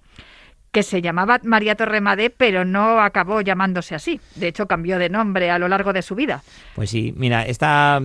que 0.73 0.83
se 0.83 1.01
llamaba 1.01 1.39
María 1.43 1.75
Torremadé, 1.75 2.31
pero 2.31 2.65
no 2.65 2.99
acabó 2.99 3.41
llamándose 3.41 3.93
así. 3.93 4.19
De 4.35 4.47
hecho, 4.47 4.67
cambió 4.67 4.97
de 4.97 5.09
nombre 5.09 5.51
a 5.51 5.59
lo 5.59 5.67
largo 5.67 5.93
de 5.93 6.01
su 6.01 6.15
vida. 6.15 6.41
Pues 6.75 6.89
sí, 6.89 7.13
mira, 7.15 7.45
esta, 7.45 8.01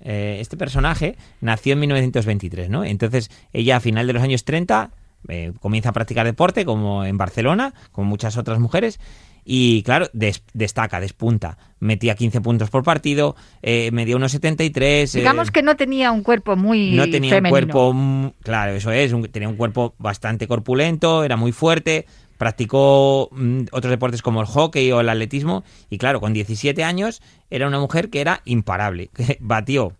eh, 0.00 0.38
este 0.40 0.56
personaje 0.56 1.16
nació 1.40 1.74
en 1.74 1.80
1923, 1.80 2.70
¿no? 2.70 2.84
Entonces, 2.84 3.30
ella 3.52 3.76
a 3.76 3.80
final 3.80 4.06
de 4.06 4.12
los 4.12 4.22
años 4.22 4.44
30 4.44 4.90
eh, 5.28 5.52
comienza 5.60 5.90
a 5.90 5.92
practicar 5.92 6.26
deporte, 6.26 6.64
como 6.64 7.04
en 7.04 7.18
Barcelona, 7.18 7.74
como 7.92 8.08
muchas 8.08 8.36
otras 8.36 8.58
mujeres, 8.60 9.00
y 9.48 9.84
claro, 9.84 10.08
destaca, 10.12 11.00
despunta. 11.00 11.56
Metía 11.78 12.16
15 12.16 12.40
puntos 12.40 12.68
por 12.68 12.82
partido, 12.82 13.36
eh, 13.62 13.90
medía 13.92 14.16
unos 14.16 14.32
73. 14.32 15.12
Digamos 15.12 15.48
eh, 15.48 15.52
que 15.52 15.62
no 15.62 15.76
tenía 15.76 16.10
un 16.10 16.24
cuerpo 16.24 16.56
muy 16.56 16.90
No 16.90 17.08
tenía 17.08 17.38
un 17.38 17.48
cuerpo, 17.48 17.94
claro, 18.42 18.72
eso 18.72 18.90
es, 18.90 19.14
tenía 19.30 19.48
un 19.48 19.56
cuerpo 19.56 19.94
bastante 19.98 20.48
corpulento, 20.48 21.22
era 21.22 21.36
muy 21.36 21.52
fuerte, 21.52 22.06
practicó 22.38 23.28
mm, 23.32 23.64
otros 23.72 23.90
deportes 23.90 24.22
como 24.22 24.40
el 24.40 24.46
hockey 24.46 24.92
o 24.92 25.00
el 25.00 25.08
atletismo 25.08 25.64
y 25.90 25.98
claro, 25.98 26.20
con 26.20 26.32
17 26.32 26.84
años 26.84 27.22
era 27.50 27.66
una 27.66 27.78
mujer 27.78 28.10
que 28.10 28.20
era 28.20 28.42
imparable, 28.44 29.08
que 29.14 29.38
batió 29.40 29.92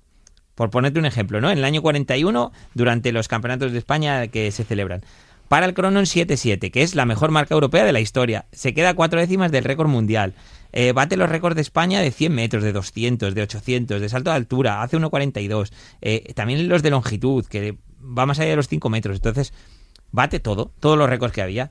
Por 0.54 0.70
ponerte 0.70 0.98
un 0.98 1.06
ejemplo, 1.06 1.40
¿no? 1.40 1.50
En 1.50 1.58
el 1.58 1.64
año 1.64 1.82
41, 1.82 2.52
durante 2.74 3.12
los 3.12 3.28
campeonatos 3.28 3.72
de 3.72 3.78
España 3.78 4.26
que 4.28 4.50
se 4.52 4.64
celebran. 4.64 5.02
Para 5.48 5.66
el 5.66 5.74
crono 5.74 6.00
en 6.00 6.06
7-7, 6.06 6.72
que 6.72 6.82
es 6.82 6.94
la 6.96 7.04
mejor 7.04 7.30
marca 7.30 7.54
europea 7.54 7.84
de 7.84 7.92
la 7.92 8.00
historia. 8.00 8.46
Se 8.50 8.74
queda 8.74 8.90
a 8.90 8.94
cuatro 8.94 9.20
décimas 9.20 9.52
del 9.52 9.62
récord 9.62 9.88
mundial. 9.88 10.34
Eh, 10.72 10.92
bate 10.92 11.16
los 11.16 11.28
récords 11.28 11.54
de 11.54 11.62
España 11.62 12.00
de 12.00 12.10
100 12.10 12.34
metros, 12.34 12.64
de 12.64 12.72
200, 12.72 13.32
de 13.32 13.42
800, 13.42 14.00
de 14.00 14.08
salto 14.08 14.30
de 14.30 14.36
altura, 14.36 14.82
hace 14.82 14.98
1,42. 14.98 15.72
Eh, 16.02 16.32
también 16.34 16.68
los 16.68 16.82
de 16.82 16.90
longitud, 16.90 17.46
que 17.46 17.78
va 18.00 18.26
más 18.26 18.40
allá 18.40 18.50
de 18.50 18.56
los 18.56 18.68
5 18.68 18.88
metros. 18.90 19.16
Entonces, 19.16 19.52
bate 20.10 20.40
todo, 20.40 20.72
todos 20.80 20.98
los 20.98 21.08
récords 21.08 21.32
que 21.32 21.42
había. 21.42 21.70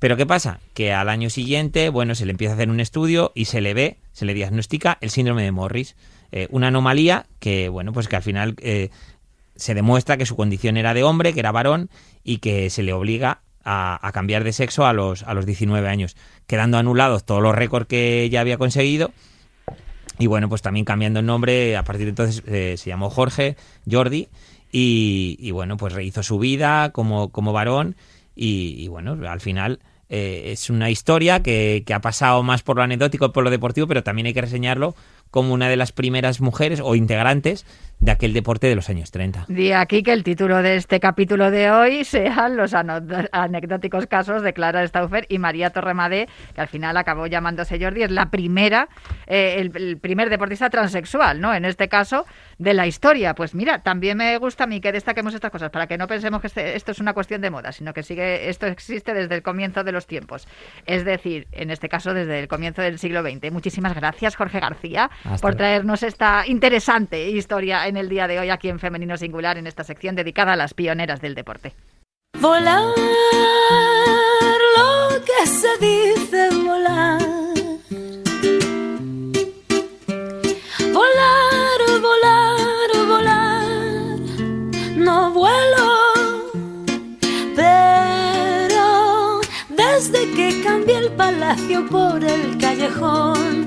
Pero 0.00 0.16
¿qué 0.16 0.26
pasa? 0.26 0.58
Que 0.74 0.92
al 0.92 1.08
año 1.08 1.30
siguiente, 1.30 1.88
bueno, 1.90 2.16
se 2.16 2.26
le 2.26 2.32
empieza 2.32 2.54
a 2.54 2.56
hacer 2.56 2.70
un 2.70 2.80
estudio 2.80 3.30
y 3.34 3.44
se 3.44 3.60
le 3.60 3.72
ve, 3.74 3.98
se 4.12 4.24
le 4.24 4.34
diagnostica 4.34 4.98
el 5.00 5.10
síndrome 5.10 5.44
de 5.44 5.52
Morris. 5.52 5.94
Eh, 6.32 6.48
una 6.50 6.68
anomalía 6.68 7.26
que, 7.38 7.68
bueno, 7.68 7.92
pues 7.92 8.08
que 8.08 8.16
al 8.16 8.22
final 8.22 8.56
se 9.54 9.74
demuestra 9.74 10.16
que 10.16 10.26
su 10.26 10.36
condición 10.36 10.76
era 10.76 10.94
de 10.94 11.04
hombre, 11.04 11.32
que 11.32 11.40
era 11.40 11.52
varón 11.52 11.90
y 12.24 12.38
que 12.38 12.70
se 12.70 12.82
le 12.82 12.92
obliga 12.92 13.42
a, 13.64 14.10
cambiar 14.12 14.44
de 14.44 14.52
sexo 14.52 14.86
a 14.86 14.92
los, 14.92 15.22
a 15.22 15.34
los 15.34 15.46
19 15.46 15.86
años, 15.88 16.16
quedando 16.46 16.78
anulados 16.78 17.24
todos 17.24 17.42
los 17.42 17.54
récords 17.54 17.86
que 17.86 18.28
ya 18.30 18.40
había 18.40 18.56
conseguido. 18.56 19.12
Y 20.18 20.26
bueno, 20.26 20.48
pues 20.48 20.62
también 20.62 20.84
cambiando 20.84 21.20
el 21.20 21.26
nombre, 21.26 21.76
a 21.76 21.84
partir 21.84 22.06
de 22.06 22.10
entonces 22.10 22.42
eh, 22.46 22.74
se 22.76 22.90
llamó 22.90 23.10
Jorge, 23.10 23.56
Jordi, 23.90 24.28
y, 24.72 25.50
bueno, 25.50 25.76
pues 25.76 25.92
rehizo 25.92 26.22
su 26.22 26.38
vida 26.38 26.90
como, 26.90 27.30
como 27.30 27.52
varón 27.52 27.96
y, 28.36 28.86
bueno, 28.86 29.18
al 29.28 29.40
final 29.40 29.80
eh, 30.10 30.50
es 30.52 30.68
una 30.70 30.90
historia 30.90 31.42
que, 31.42 31.84
que, 31.86 31.94
ha 31.94 32.00
pasado 32.00 32.42
más 32.42 32.62
por 32.62 32.76
lo 32.76 32.82
anecdótico 32.82 33.28
que 33.28 33.32
por 33.32 33.44
lo 33.44 33.50
deportivo, 33.50 33.86
pero 33.86 34.02
también 34.02 34.26
hay 34.26 34.34
que 34.34 34.40
reseñarlo 34.40 34.94
como 35.30 35.54
una 35.54 35.68
de 35.68 35.76
las 35.76 35.92
primeras 35.92 36.40
mujeres 36.40 36.80
o 36.82 36.94
integrantes 36.94 37.66
de 38.00 38.12
aquel 38.12 38.32
deporte 38.32 38.66
de 38.66 38.74
los 38.74 38.88
años 38.88 39.10
30. 39.10 39.44
De 39.48 39.74
aquí 39.74 40.02
que 40.02 40.12
el 40.12 40.24
título 40.24 40.62
de 40.62 40.76
este 40.76 41.00
capítulo 41.00 41.50
de 41.50 41.70
hoy 41.70 42.04
sean 42.04 42.56
los 42.56 42.72
anecdóticos 42.74 44.06
casos 44.06 44.42
de 44.42 44.52
Clara 44.54 44.86
Stauffer 44.86 45.26
y 45.28 45.38
María 45.38 45.70
Torremadé, 45.70 46.28
que 46.54 46.60
al 46.60 46.68
final 46.68 46.96
acabó 46.96 47.26
llamándose 47.26 47.78
Jordi, 47.78 48.02
es 48.02 48.10
la 48.10 48.30
primera, 48.30 48.88
eh, 49.26 49.56
el, 49.58 49.98
primer 49.98 50.30
deportista 50.30 50.70
transexual, 50.70 51.40
¿no? 51.40 51.54
En 51.54 51.66
este 51.66 51.88
caso, 51.88 52.24
de 52.58 52.72
la 52.72 52.86
historia. 52.86 53.34
Pues 53.34 53.54
mira, 53.54 53.82
también 53.82 54.16
me 54.16 54.36
gusta 54.38 54.64
a 54.64 54.66
mí 54.66 54.80
que 54.80 54.92
destaquemos 54.92 55.34
estas 55.34 55.50
cosas, 55.50 55.70
para 55.70 55.86
que 55.86 55.98
no 55.98 56.06
pensemos 56.06 56.40
que 56.40 56.46
este, 56.46 56.76
esto 56.76 56.92
es 56.92 57.00
una 57.00 57.12
cuestión 57.12 57.42
de 57.42 57.50
moda, 57.50 57.72
sino 57.72 57.92
que 57.92 58.02
sigue, 58.02 58.48
esto 58.48 58.66
existe 58.66 59.12
desde 59.12 59.34
el 59.34 59.42
comienzo 59.42 59.84
de 59.84 59.92
los 59.92 60.06
tiempos. 60.06 60.48
Es 60.86 61.04
decir, 61.04 61.48
en 61.52 61.70
este 61.70 61.90
caso, 61.90 62.14
desde 62.14 62.40
el 62.40 62.48
comienzo 62.48 62.80
del 62.80 62.98
siglo 62.98 63.22
XX. 63.22 63.52
Muchísimas 63.52 63.94
gracias, 63.94 64.36
Jorge 64.36 64.58
García, 64.58 65.10
por 65.40 65.54
traernos 65.54 66.02
esta 66.02 66.46
interesante 66.46 67.30
historia 67.30 67.86
en 67.86 67.96
el 67.96 68.08
día 68.08 68.26
de 68.26 68.38
hoy 68.38 68.50
aquí 68.50 68.68
en 68.68 68.78
Femenino 68.78 69.16
Singular, 69.16 69.58
en 69.58 69.66
esta 69.66 69.84
sección 69.84 70.14
dedicada 70.14 70.54
a 70.54 70.56
las 70.56 70.74
pioneras 70.74 71.20
del 71.20 71.34
deporte. 71.34 71.72
Volar, 72.38 72.84
lo 74.76 75.24
que 75.24 75.46
se 75.46 75.76
dice 75.78 76.48
volar. 76.64 77.20
Volar, 80.92 82.00
volar, 82.00 83.06
volar. 83.06 84.18
No 84.96 85.30
vuelo, 85.32 86.52
pero 87.54 89.40
desde 89.68 90.30
que 90.32 90.62
cambié 90.62 90.98
el 90.98 91.12
palacio 91.12 91.86
por 91.88 92.24
el 92.24 92.58
callejón 92.58 93.66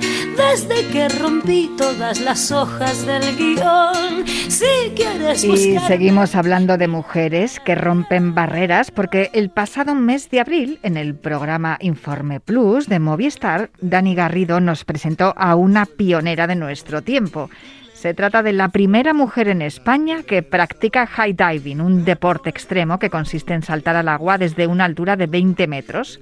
desde 0.49 0.87
que 0.91 1.09
rompí 1.09 1.71
todas 1.77 2.21
las 2.21 2.51
hojas 2.51 3.05
del 3.05 3.35
guion. 3.37 4.27
Si 4.27 4.91
quieres 4.95 5.43
Y 5.43 5.79
seguimos 5.79 6.35
hablando 6.35 6.77
de 6.77 6.87
mujeres 6.87 7.59
que 7.59 7.75
rompen 7.75 8.35
barreras 8.35 8.91
porque 8.91 9.29
el 9.33 9.49
pasado 9.49 9.95
mes 9.95 10.29
de 10.29 10.39
abril, 10.39 10.79
en 10.83 10.97
el 10.97 11.15
programa 11.15 11.77
Informe 11.81 12.39
Plus 12.39 12.87
de 12.87 12.99
Movistar, 12.99 13.71
Dani 13.81 14.15
Garrido 14.15 14.59
nos 14.59 14.85
presentó 14.85 15.33
a 15.37 15.55
una 15.55 15.85
pionera 15.85 16.47
de 16.47 16.55
nuestro 16.55 17.01
tiempo. 17.01 17.49
Se 17.93 18.13
trata 18.13 18.43
de 18.43 18.53
la 18.53 18.69
primera 18.69 19.13
mujer 19.13 19.47
en 19.47 19.61
España 19.61 20.23
que 20.23 20.43
practica 20.43 21.07
high 21.07 21.33
diving, 21.33 21.79
un 21.79 22.03
deporte 22.03 22.49
extremo 22.49 22.99
que 22.99 23.09
consiste 23.09 23.53
en 23.53 23.63
saltar 23.63 23.95
al 23.95 24.09
agua 24.09 24.37
desde 24.37 24.67
una 24.67 24.85
altura 24.85 25.15
de 25.15 25.27
20 25.27 25.67
metros. 25.67 26.19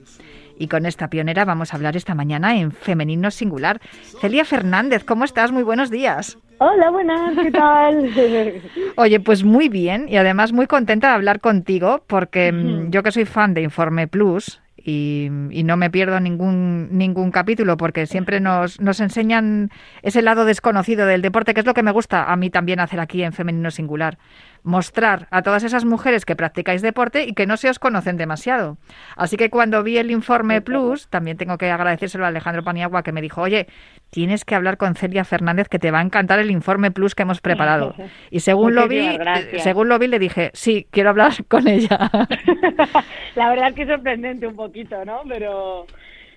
Y 0.62 0.68
con 0.68 0.86
esta 0.86 1.10
pionera 1.10 1.44
vamos 1.44 1.74
a 1.74 1.76
hablar 1.76 1.98
esta 1.98 2.14
mañana 2.14 2.56
en 2.56 2.72
Femenino 2.72 3.32
Singular. 3.32 3.82
Celia 4.20 4.46
Fernández, 4.46 5.04
¿cómo 5.04 5.26
estás? 5.26 5.52
Muy 5.52 5.64
buenos 5.64 5.90
días. 5.90 6.38
Hola, 6.60 6.92
buenas, 6.92 7.36
¿qué 7.36 7.50
tal? 7.50 8.62
Oye, 8.96 9.20
pues 9.20 9.44
muy 9.44 9.70
bien 9.70 10.06
y 10.08 10.18
además 10.18 10.54
muy 10.54 10.68
contenta 10.68 11.08
de 11.08 11.14
hablar 11.16 11.40
contigo 11.40 12.04
porque 12.06 12.52
mm, 12.52 12.92
yo 12.92 13.02
que 13.02 13.12
soy 13.12 13.26
fan 13.26 13.56
de 13.56 13.64
Informe 13.64 14.08
Plus 14.08 14.62
y, 14.78 15.30
no 15.32 15.78
me 15.78 15.90
pierdo 15.90 16.20
ningún, 16.20 16.90
ningún 16.92 17.32
capítulo 17.32 17.76
porque 17.78 18.06
siempre 18.06 18.40
nos, 18.40 18.80
nos 18.80 19.00
enseñan 19.00 19.72
ese 20.04 20.22
lado 20.22 20.46
desconocido 20.46 21.08
del 21.08 21.24
deporte, 21.24 21.56
que 21.56 21.62
es 21.62 21.66
lo 21.66 21.74
que 21.74 21.82
me 21.82 21.92
gusta 21.92 22.32
a 22.32 22.36
mí 22.36 22.52
también 22.52 22.80
hacer 22.80 23.00
aquí 23.00 23.24
en 23.24 23.34
Femenino 23.34 23.72
Singular 23.72 24.20
mostrar 24.64 25.28
a 25.32 25.42
todas 25.42 25.64
esas 25.64 25.86
mujeres 25.86 26.26
que 26.26 26.36
practicáis 26.36 26.82
deporte 26.82 27.26
y 27.26 27.34
que 27.34 27.46
no 27.46 27.58
se 27.58 27.70
os 27.70 27.80
conocen 27.80 28.18
demasiado. 28.18 28.78
Así 29.16 29.38
que 29.38 29.50
cuando 29.50 29.84
vi 29.84 29.98
el 29.98 30.12
informe 30.12 30.62
Plus, 30.62 31.08
también 31.10 31.38
tengo 31.38 31.58
que 31.58 31.72
agradecérselo 31.72 32.26
a 32.26 32.28
Alejandro 32.28 32.64
Paniagua 32.64 33.04
que 33.04 33.12
me 33.12 33.22
dijo, 33.22 33.42
oye, 33.42 33.68
tienes 34.10 34.46
que 34.46 34.56
hablar 34.56 34.78
con 34.78 34.96
Celia 34.96 35.24
Fernández 35.24 35.68
que 35.68 35.80
te 35.80 35.92
va 35.92 36.00
a 36.00 36.04
encantar 36.04 36.40
el 36.40 36.52
informe 36.52 36.92
Plus 36.92 37.16
que 37.16 37.24
hemos 37.24 37.42
preparado. 37.42 37.96
Y 38.30 38.42
según 38.42 38.76
lo 38.76 38.88
vi, 38.88 39.18
según 39.58 39.90
lo 39.90 40.00
vi 40.00 40.08
le 40.08 40.20
dije, 40.20 40.52
sí, 40.54 40.88
quiero 40.92 41.10
hablar 41.10 41.34
con 41.48 41.68
ella. 41.68 41.98
La 43.36 43.50
verdad 43.50 43.70
es 43.70 43.76
que 43.76 43.82
es 43.84 43.88
sorprendente 43.88 44.48
un 44.48 44.56
poquito, 44.56 45.04
¿no? 45.06 45.22
Pero 45.28 45.86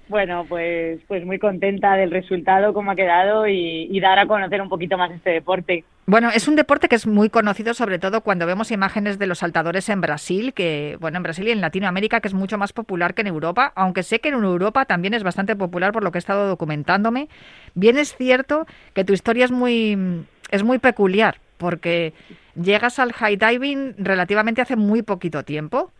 bueno, 0.08 0.44
pues, 0.48 1.00
pues 1.08 1.24
muy 1.24 1.38
contenta 1.38 1.96
del 1.96 2.10
resultado, 2.10 2.72
cómo 2.72 2.90
ha 2.90 2.96
quedado 2.96 3.46
y, 3.48 4.00
dar 4.00 4.18
a 4.18 4.26
conocer 4.26 4.60
un 4.60 4.68
poquito 4.68 4.98
más 4.98 5.10
este 5.10 5.30
deporte. 5.30 5.84
Bueno, 6.06 6.30
es 6.34 6.48
un 6.48 6.56
deporte 6.56 6.88
que 6.88 6.96
es 6.96 7.06
muy 7.06 7.30
conocido, 7.30 7.72
sobre 7.72 7.98
todo 7.98 8.20
cuando 8.20 8.46
vemos 8.46 8.70
imágenes 8.70 9.18
de 9.18 9.26
los 9.26 9.38
saltadores 9.38 9.88
en 9.88 10.02
Brasil, 10.02 10.52
que, 10.52 10.98
bueno, 11.00 11.16
en 11.16 11.22
Brasil 11.22 11.48
y 11.48 11.52
en 11.52 11.62
Latinoamérica, 11.62 12.20
que 12.20 12.28
es 12.28 12.34
mucho 12.34 12.58
más 12.58 12.74
popular 12.74 13.14
que 13.14 13.22
en 13.22 13.28
Europa, 13.28 13.72
aunque 13.74 14.02
sé 14.02 14.20
que 14.20 14.28
en 14.28 14.34
Europa 14.34 14.84
también 14.84 15.14
es 15.14 15.22
bastante 15.22 15.56
popular 15.56 15.92
por 15.92 16.04
lo 16.04 16.12
que 16.12 16.18
he 16.18 16.20
estado 16.20 16.46
documentándome. 16.46 17.28
Bien 17.74 17.96
es 17.96 18.14
cierto 18.14 18.66
que 18.92 19.04
tu 19.04 19.14
historia 19.14 19.46
es 19.46 19.50
muy, 19.50 20.26
es 20.50 20.62
muy 20.62 20.78
peculiar, 20.78 21.38
porque 21.56 22.12
llegas 22.54 22.98
al 22.98 23.12
high 23.12 23.36
diving 23.36 23.94
relativamente 23.96 24.60
hace 24.60 24.76
muy 24.76 25.02
poquito 25.02 25.44
tiempo. 25.44 25.90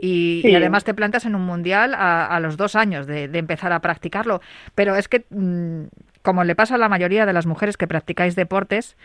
Y, 0.00 0.54
además 0.54 0.84
te 0.84 0.94
plantas 0.94 1.24
en 1.24 1.34
un 1.34 1.42
mundial 1.42 1.94
a, 1.96 2.38
los 2.40 2.56
dos 2.56 2.76
años 2.76 3.06
de, 3.06 3.24
empezar 3.24 3.72
a 3.72 3.80
practicarlo. 3.80 4.40
Pero 4.74 4.96
es 4.96 5.08
que, 5.08 5.24
mm, 5.30 5.84
como 6.22 6.44
le 6.44 6.54
pasa 6.54 6.76
a 6.76 6.78
la 6.78 6.88
mayoría 6.88 7.26
de 7.26 7.32
las 7.32 7.46
mujeres 7.46 7.76
que 7.76 7.86
practicáis 7.86 8.36
deportes, 8.36 8.96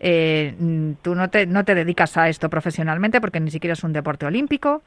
eh, 0.00 0.54
mm, 0.58 0.92
tú 1.02 1.14
no 1.14 1.30
te, 1.30 1.46
no 1.46 1.64
te 1.64 1.74
dedicas 1.74 2.16
a 2.16 2.28
esto 2.28 2.48
profesionalmente 2.50 3.20
porque 3.20 3.38
ni 3.38 3.50
siquiera 3.50 3.74
es 3.74 3.84
un 3.84 3.92
deporte 3.92 4.26
olímpico, 4.26 4.82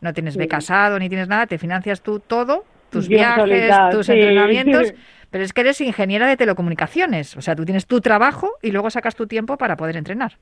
no 0.00 0.12
tienes 0.12 0.34
sí. 0.34 0.38
becasado 0.38 0.98
ni 0.98 1.08
tienes 1.08 1.28
nada, 1.28 1.46
te 1.46 1.58
financias 1.58 2.02
tú 2.02 2.20
todo, 2.20 2.64
tus 2.90 3.08
viajes, 3.08 3.72
tus 3.90 4.08
entrenamientos. 4.08 4.94
Pero 5.30 5.44
es 5.44 5.52
que 5.52 5.60
eres 5.60 5.80
ingeniera 5.82 6.26
de 6.26 6.38
telecomunicaciones, 6.38 7.36
o 7.36 7.42
sea, 7.42 7.54
tú 7.54 7.66
tienes 7.66 7.86
tu 7.86 8.00
trabajo 8.00 8.52
y 8.62 8.70
luego 8.70 8.88
sacas 8.88 9.14
tu 9.14 9.26
tiempo 9.26 9.58
para 9.58 9.76
poder 9.76 9.96
entrenar. 9.98 10.38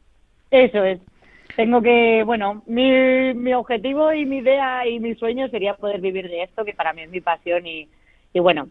Eso 0.52 0.84
es, 0.84 1.00
tengo 1.56 1.80
que, 1.80 2.22
bueno, 2.24 2.62
mi, 2.66 3.34
mi 3.34 3.54
objetivo 3.54 4.12
y 4.12 4.26
mi 4.26 4.38
idea 4.38 4.86
y 4.86 5.00
mi 5.00 5.14
sueño 5.14 5.48
sería 5.48 5.74
poder 5.74 6.00
vivir 6.00 6.28
de 6.28 6.42
esto, 6.42 6.64
que 6.64 6.74
para 6.74 6.92
mí 6.92 7.02
es 7.02 7.10
mi 7.10 7.22
pasión 7.22 7.66
y, 7.66 7.88
y 8.34 8.40
bueno, 8.40 8.68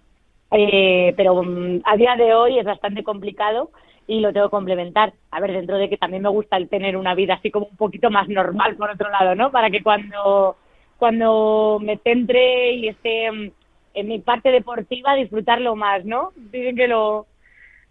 eh, 0.52 1.14
pero 1.18 1.42
mm, 1.44 1.82
a 1.84 1.98
día 1.98 2.16
de 2.16 2.34
hoy 2.36 2.60
es 2.60 2.66
bastante 2.66 3.04
complicado 3.04 3.72
y 4.08 4.20
lo 4.20 4.32
tengo 4.32 4.48
que 4.48 4.52
complementar. 4.52 5.14
A 5.32 5.40
ver, 5.40 5.52
dentro 5.52 5.78
de 5.78 5.90
que 5.90 5.98
también 5.98 6.22
me 6.22 6.30
gusta 6.30 6.58
el 6.58 6.70
tener 6.70 6.96
una 6.96 7.16
vida 7.16 7.34
así 7.34 7.50
como 7.50 7.66
un 7.66 7.76
poquito 7.76 8.12
más 8.12 8.30
normal 8.30 8.76
por 8.76 8.92
otro 8.92 9.10
lado, 9.10 9.34
¿no? 9.34 9.52
Para 9.52 9.72
que 9.72 9.82
cuando, 9.82 10.56
cuando 10.98 11.80
me 11.82 11.98
centre 11.98 12.74
y 12.74 12.88
esté 12.90 13.32
mm, 13.32 13.52
en 13.96 14.08
mi 14.08 14.20
parte 14.20 14.52
deportiva 14.52 15.16
disfrutarlo 15.16 15.76
más, 15.76 16.06
¿no? 16.06 16.32
Dicen 16.36 16.76
que 16.76 16.88
lo, 16.88 17.26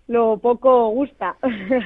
lo 0.07 0.39
poco 0.39 0.89
gusta. 0.89 1.37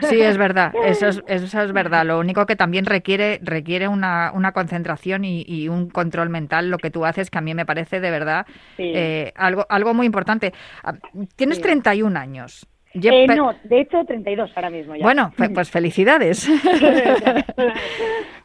Sí, 0.03 0.21
es 0.21 0.37
verdad, 0.37 0.73
eso 0.85 1.07
es, 1.09 1.23
eso 1.27 1.63
es 1.63 1.73
verdad. 1.73 2.05
Lo 2.05 2.19
único 2.19 2.47
que 2.47 2.57
también 2.57 2.85
requiere, 2.85 3.39
requiere 3.43 3.89
una, 3.89 4.33
una 4.35 4.53
concentración 4.53 5.25
y, 5.25 5.69
un 5.69 5.91
control 5.91 6.31
mental, 6.31 6.71
lo 6.71 6.79
que 6.79 6.91
tú 6.91 7.05
haces, 7.05 7.31
que 7.31 7.39
a 7.39 7.41
mí 7.41 7.55
me 7.55 7.67
parece 7.67 8.01
de 8.01 8.11
verdad 8.11 8.47
eh, 8.79 9.33
algo, 9.37 9.67
algo 9.69 9.95
muy 9.95 10.07
importante. 10.07 10.53
Ah, 10.83 10.95
tienes 11.37 11.61
31 11.61 12.19
años. 12.19 12.67
Eh, 12.95 13.27
no, 13.27 13.55
de 13.65 13.81
hecho 13.83 14.05
32 14.05 14.51
ahora 14.57 14.71
mismo. 14.71 14.97
Ya. 14.97 15.03
Bueno, 15.03 15.33
pues 15.55 15.71
felicidades. 15.71 16.49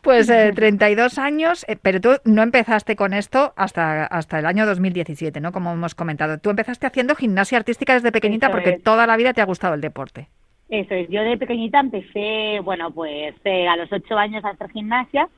pues 0.03 0.29
eh, 0.29 0.51
32 0.53 1.17
años, 1.17 1.65
eh, 1.67 1.77
pero 1.81 2.01
tú 2.01 2.09
no 2.25 2.43
empezaste 2.43 2.95
con 2.95 3.13
esto 3.13 3.53
hasta, 3.55 4.05
hasta 4.05 4.37
el 4.37 4.45
año 4.45 4.65
2017, 4.65 5.39
¿no? 5.39 5.51
Como 5.51 5.71
hemos 5.71 5.95
comentado. 5.95 6.37
Tú 6.37 6.49
empezaste 6.49 6.85
haciendo 6.85 7.15
gimnasia 7.15 7.57
artística 7.57 7.93
desde 7.93 8.11
pequeñita 8.11 8.51
porque 8.51 8.73
toda 8.73 9.07
la 9.07 9.17
vida 9.17 9.33
te 9.33 9.41
ha 9.41 9.45
gustado 9.45 9.73
el 9.73 9.81
deporte. 9.81 10.27
Eso 10.69 10.93
es, 10.93 11.07
yo 11.09 11.23
de 11.23 11.37
pequeñita 11.37 11.79
empecé, 11.79 12.59
bueno, 12.63 12.91
pues 12.91 13.35
eh, 13.45 13.67
a 13.67 13.75
los 13.77 13.91
ocho 13.91 14.17
años 14.17 14.43
a 14.43 14.49
hacer 14.49 14.69
gimnasia. 14.71 15.29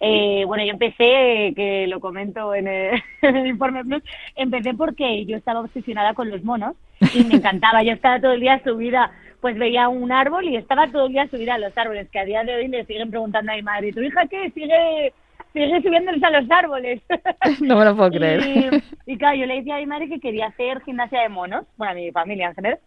Eh, 0.00 0.44
bueno, 0.46 0.64
yo 0.64 0.70
empecé, 0.70 1.52
que 1.54 1.86
lo 1.88 2.00
comento 2.00 2.54
en 2.54 2.66
el, 2.66 3.02
en 3.22 3.36
el 3.36 3.46
Informe 3.46 3.84
Plus, 3.84 4.02
empecé 4.36 4.74
porque 4.74 5.24
yo 5.26 5.36
estaba 5.36 5.60
obsesionada 5.60 6.14
con 6.14 6.30
los 6.30 6.42
monos 6.42 6.76
y 7.14 7.24
me 7.24 7.34
encantaba. 7.36 7.82
Yo 7.82 7.92
estaba 7.92 8.20
todo 8.20 8.32
el 8.32 8.40
día 8.40 8.60
subida, 8.64 9.12
pues 9.40 9.56
veía 9.58 9.88
un 9.88 10.12
árbol 10.12 10.44
y 10.44 10.56
estaba 10.56 10.88
todo 10.88 11.06
el 11.06 11.12
día 11.12 11.28
subida 11.28 11.54
a 11.54 11.58
los 11.58 11.76
árboles, 11.76 12.08
que 12.10 12.18
a 12.18 12.24
día 12.24 12.44
de 12.44 12.54
hoy 12.54 12.68
le 12.68 12.84
siguen 12.84 13.10
preguntando 13.10 13.52
a 13.52 13.56
mi 13.56 13.62
madre, 13.62 13.92
¿tu 13.92 14.00
hija 14.00 14.26
qué? 14.26 14.50
Sigue 14.50 15.12
sigue 15.52 15.82
subiéndoles 15.82 16.22
a 16.22 16.30
los 16.30 16.50
árboles. 16.50 17.00
No 17.60 17.76
me 17.76 17.84
lo 17.84 17.96
puedo 17.96 18.10
creer. 18.10 18.40
Y, 18.40 18.82
y 19.12 19.18
claro, 19.18 19.36
yo 19.36 19.46
le 19.46 19.56
decía 19.56 19.76
a 19.76 19.78
mi 19.78 19.86
madre 19.86 20.08
que 20.08 20.20
quería 20.20 20.46
hacer 20.46 20.82
gimnasia 20.82 21.22
de 21.22 21.28
monos, 21.28 21.66
bueno, 21.76 21.92
a 21.92 21.94
mi 21.94 22.10
familia 22.12 22.48
en 22.48 22.54
general. 22.54 22.78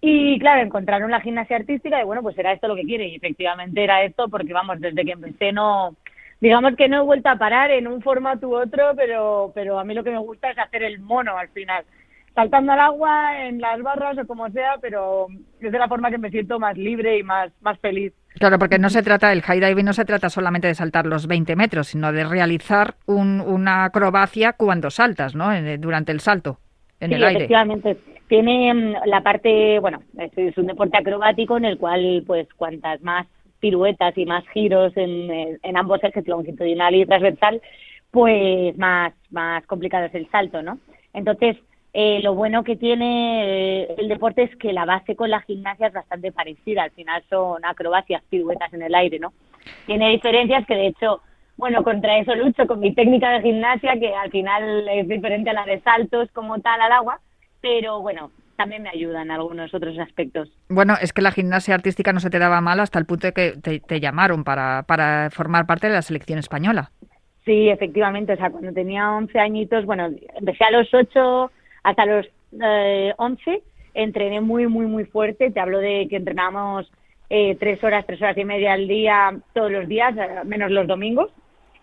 Y 0.00 0.38
claro, 0.40 0.62
encontraron 0.62 1.10
la 1.10 1.20
gimnasia 1.20 1.56
artística 1.56 2.00
y 2.00 2.04
bueno, 2.04 2.22
pues 2.22 2.36
era 2.36 2.52
esto 2.52 2.68
lo 2.68 2.74
que 2.74 2.82
quiere. 2.82 3.06
Y 3.06 3.16
efectivamente 3.16 3.82
era 3.82 4.02
esto 4.02 4.28
porque, 4.28 4.52
vamos, 4.52 4.80
desde 4.80 5.04
que 5.04 5.12
empecé 5.12 5.52
no, 5.52 5.94
digamos 6.40 6.74
que 6.74 6.88
no 6.88 6.98
he 6.98 7.04
vuelto 7.04 7.28
a 7.28 7.36
parar 7.36 7.70
en 7.70 7.86
un 7.86 8.02
formato 8.02 8.48
u 8.48 8.56
otro, 8.56 8.94
pero, 8.96 9.52
pero 9.54 9.78
a 9.78 9.84
mí 9.84 9.94
lo 9.94 10.02
que 10.02 10.10
me 10.10 10.18
gusta 10.18 10.50
es 10.50 10.58
hacer 10.58 10.82
el 10.82 10.98
mono 10.98 11.38
al 11.38 11.48
final. 11.50 11.84
Saltando 12.34 12.72
al 12.72 12.80
agua, 12.80 13.46
en 13.46 13.60
las 13.60 13.82
barras 13.82 14.16
o 14.18 14.26
como 14.26 14.48
sea, 14.50 14.76
pero 14.80 15.26
es 15.60 15.70
de 15.72 15.78
la 15.78 15.88
forma 15.88 16.10
que 16.10 16.18
me 16.18 16.30
siento 16.30 16.58
más 16.58 16.76
libre 16.78 17.18
y 17.18 17.22
más, 17.22 17.52
más 17.60 17.78
feliz. 17.80 18.12
Claro, 18.38 18.58
porque 18.58 18.78
no 18.78 18.88
se 18.88 19.02
trata, 19.02 19.30
el 19.32 19.42
high 19.42 19.60
diving 19.60 19.84
no 19.84 19.92
se 19.92 20.06
trata 20.06 20.30
solamente 20.30 20.66
de 20.66 20.74
saltar 20.74 21.04
los 21.04 21.26
20 21.26 21.54
metros, 21.56 21.88
sino 21.88 22.10
de 22.12 22.24
realizar 22.24 22.94
un, 23.06 23.42
una 23.42 23.84
acrobacia 23.84 24.54
cuando 24.54 24.90
saltas, 24.90 25.34
¿no? 25.34 25.50
Durante 25.78 26.12
el 26.12 26.20
salto, 26.20 26.58
en 27.00 27.10
sí, 27.10 27.14
el 27.16 27.24
aire. 27.24 27.36
efectivamente. 27.44 27.98
Tiene 28.28 28.72
mm, 28.72 28.94
la 29.04 29.20
parte, 29.22 29.78
bueno, 29.80 30.02
es, 30.16 30.56
un 30.56 30.66
deporte 30.68 30.96
acrobático 30.96 31.58
en 31.58 31.66
el 31.66 31.76
cual, 31.76 32.24
pues, 32.26 32.48
cuantas 32.56 33.02
más 33.02 33.26
piruetas 33.60 34.16
y 34.16 34.24
más 34.24 34.42
giros 34.48 34.96
en, 34.96 35.30
en- 35.30 35.58
en 35.62 35.76
ambos 35.76 36.02
ejes, 36.02 36.26
longitudinal 36.26 36.94
y 36.94 37.04
transversal, 37.04 37.60
pues 38.10 38.76
más, 38.78 39.12
más 39.30 39.66
complicado 39.66 40.06
es 40.06 40.14
el 40.14 40.28
salto, 40.30 40.62
¿no? 40.62 40.78
Entonces, 41.12 41.58
eh, 41.94 42.20
lo 42.22 42.34
bueno 42.34 42.64
que 42.64 42.76
tiene 42.76 43.82
eh, 43.82 43.94
el 43.98 44.08
deporte 44.08 44.44
es 44.44 44.56
que 44.56 44.72
la 44.72 44.86
base 44.86 45.14
con 45.14 45.30
la 45.30 45.40
gimnasia 45.42 45.88
es 45.88 45.92
bastante 45.92 46.32
parecida. 46.32 46.84
Al 46.84 46.90
final 46.92 47.22
son 47.28 47.64
acrobacias, 47.64 48.22
piruetas 48.30 48.72
en 48.72 48.82
el 48.82 48.94
aire, 48.94 49.18
¿no? 49.18 49.32
Tiene 49.86 50.10
diferencias 50.10 50.66
que, 50.66 50.74
de 50.74 50.86
hecho, 50.88 51.20
bueno, 51.56 51.84
contra 51.84 52.18
eso 52.18 52.34
lucho 52.34 52.66
con 52.66 52.80
mi 52.80 52.94
técnica 52.94 53.30
de 53.30 53.42
gimnasia, 53.42 53.98
que 53.98 54.14
al 54.14 54.30
final 54.30 54.88
es 54.88 55.06
diferente 55.06 55.50
a 55.50 55.54
la 55.54 55.66
de 55.66 55.80
saltos 55.80 56.30
como 56.32 56.58
tal 56.60 56.80
al 56.80 56.92
agua, 56.92 57.20
pero 57.60 58.00
bueno, 58.00 58.30
también 58.56 58.82
me 58.82 58.88
ayuda 58.88 59.22
en 59.22 59.30
algunos 59.30 59.72
otros 59.74 59.98
aspectos. 59.98 60.50
Bueno, 60.68 60.94
es 61.00 61.12
que 61.12 61.20
la 61.20 61.30
gimnasia 61.30 61.74
artística 61.74 62.12
no 62.12 62.20
se 62.20 62.30
te 62.30 62.38
daba 62.38 62.60
mal 62.62 62.80
hasta 62.80 62.98
el 62.98 63.06
punto 63.06 63.26
de 63.26 63.32
que 63.34 63.52
te, 63.62 63.80
te 63.80 64.00
llamaron 64.00 64.44
para, 64.44 64.82
para 64.84 65.28
formar 65.30 65.66
parte 65.66 65.88
de 65.88 65.92
la 65.92 66.02
selección 66.02 66.38
española. 66.38 66.90
Sí, 67.44 67.68
efectivamente, 67.68 68.32
o 68.32 68.36
sea, 68.36 68.50
cuando 68.50 68.72
tenía 68.72 69.10
11 69.10 69.38
añitos, 69.38 69.84
bueno, 69.84 70.08
empecé 70.36 70.64
a 70.64 70.70
los 70.70 70.92
8 70.94 71.50
hasta 71.82 72.06
los 72.06 72.26
eh, 72.62 73.14
11, 73.16 73.62
entrené 73.94 74.40
muy, 74.40 74.66
muy, 74.66 74.86
muy 74.86 75.04
fuerte, 75.04 75.50
te 75.50 75.60
hablo 75.60 75.78
de 75.78 76.06
que 76.08 76.16
entrenábamos 76.16 76.90
eh, 77.30 77.56
tres 77.58 77.82
horas, 77.82 78.04
tres 78.06 78.20
horas 78.20 78.36
y 78.36 78.44
media 78.44 78.74
al 78.74 78.88
día, 78.88 79.36
todos 79.52 79.70
los 79.70 79.88
días, 79.88 80.14
eh, 80.16 80.44
menos 80.44 80.70
los 80.70 80.86
domingos, 80.86 81.30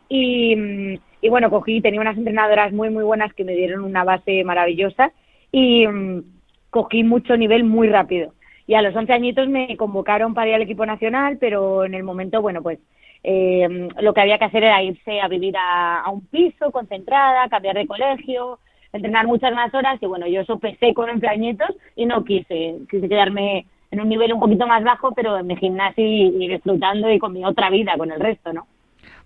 y, 0.08 0.56
mm, 0.56 1.00
y 1.22 1.30
bueno, 1.30 1.50
cogí, 1.50 1.82
tenía 1.82 2.02
unas 2.02 2.18
entrenadoras 2.18 2.72
muy, 2.72 2.90
muy 2.90 3.04
buenas 3.04 3.34
que 3.34 3.44
me 3.44 3.54
dieron 3.54 3.84
una 3.84 4.04
base 4.04 4.44
maravillosa, 4.44 5.12
y 5.52 5.88
mm, 5.88 6.24
cogí 6.70 7.04
mucho 7.04 7.36
nivel 7.38 7.64
muy 7.64 7.90
rápido. 7.90 8.34
Y 8.68 8.76
a 8.76 8.82
los 8.84 8.96
11 8.96 9.12
añitos 9.14 9.48
me 9.50 9.76
convocaron 9.78 10.36
para 10.36 10.50
ir 10.50 10.56
al 10.56 10.62
equipo 10.62 10.86
nacional, 10.86 11.38
pero 11.40 11.84
en 11.86 11.96
el 11.96 12.04
momento, 12.04 12.42
bueno, 12.42 12.62
pues 12.62 12.78
eh, 13.24 13.90
lo 14.00 14.14
que 14.14 14.22
había 14.22 14.38
que 14.38 14.46
hacer 14.46 14.64
era 14.64 14.84
irse 14.84 15.20
a 15.20 15.28
vivir 15.28 15.56
a 15.58 16.04
un 16.12 16.26
piso, 16.28 16.72
concentrada, 16.72 17.50
cambiar 17.50 17.76
de 17.76 17.88
colegio, 17.88 18.60
entrenar 18.94 19.28
muchas 19.28 19.54
más 19.54 19.74
horas 19.74 19.98
y 20.02 20.06
bueno, 20.06 20.28
yo 20.28 20.44
sopesé 20.46 20.94
con 20.94 21.10
11 21.10 21.28
añitos 21.28 21.70
y 21.96 22.06
no 22.06 22.24
quise, 22.24 22.78
quise 22.90 23.08
quedarme 23.08 23.66
en 23.92 24.02
un 24.02 24.10
nivel 24.10 24.34
un 24.34 24.40
poquito 24.40 24.68
más 24.68 24.84
bajo, 24.84 25.14
pero 25.14 25.38
en 25.38 25.48
mi 25.48 25.56
gimnasio 25.56 26.06
y, 26.06 26.44
y 26.44 26.48
disfrutando 26.48 27.12
y 27.12 27.20
con 27.20 27.34
mi 27.34 27.44
otra 27.46 27.70
vida, 27.70 27.94
con 27.98 28.12
el 28.12 28.20
resto, 28.20 28.54
¿no? 28.54 28.68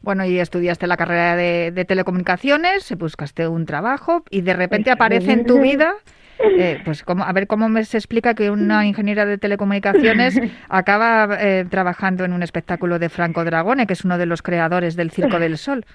Bueno, 0.02 0.26
y 0.26 0.38
estudiaste 0.38 0.86
la 0.86 0.98
carrera 0.98 1.38
de, 1.38 1.72
de 1.72 1.86
telecomunicaciones, 1.86 2.94
buscaste 2.98 3.48
un 3.48 3.66
trabajo 3.66 4.24
y 4.30 4.42
de 4.42 4.54
repente 4.54 4.92
aparece 4.92 5.32
en 5.32 5.46
tu 5.46 5.60
vida, 5.62 5.96
eh, 6.40 6.82
pues 6.84 7.04
como, 7.04 7.24
a 7.24 7.32
ver 7.32 7.48
cómo 7.48 7.70
me 7.70 7.86
se 7.86 7.98
explica 7.98 8.34
que 8.34 8.52
una 8.52 8.86
ingeniera 8.86 9.26
de 9.26 9.38
telecomunicaciones 9.38 10.40
acaba 10.70 11.38
eh, 11.40 11.66
trabajando 11.70 12.26
en 12.26 12.34
un 12.34 12.44
espectáculo 12.44 13.00
de 13.00 13.08
Franco 13.08 13.46
Dragone, 13.46 13.88
que 13.88 13.94
es 13.94 14.04
uno 14.04 14.18
de 14.18 14.26
los 14.26 14.42
creadores 14.42 14.98
del 14.98 15.12
Circo 15.12 15.40
del 15.40 15.58
Sol. 15.58 15.86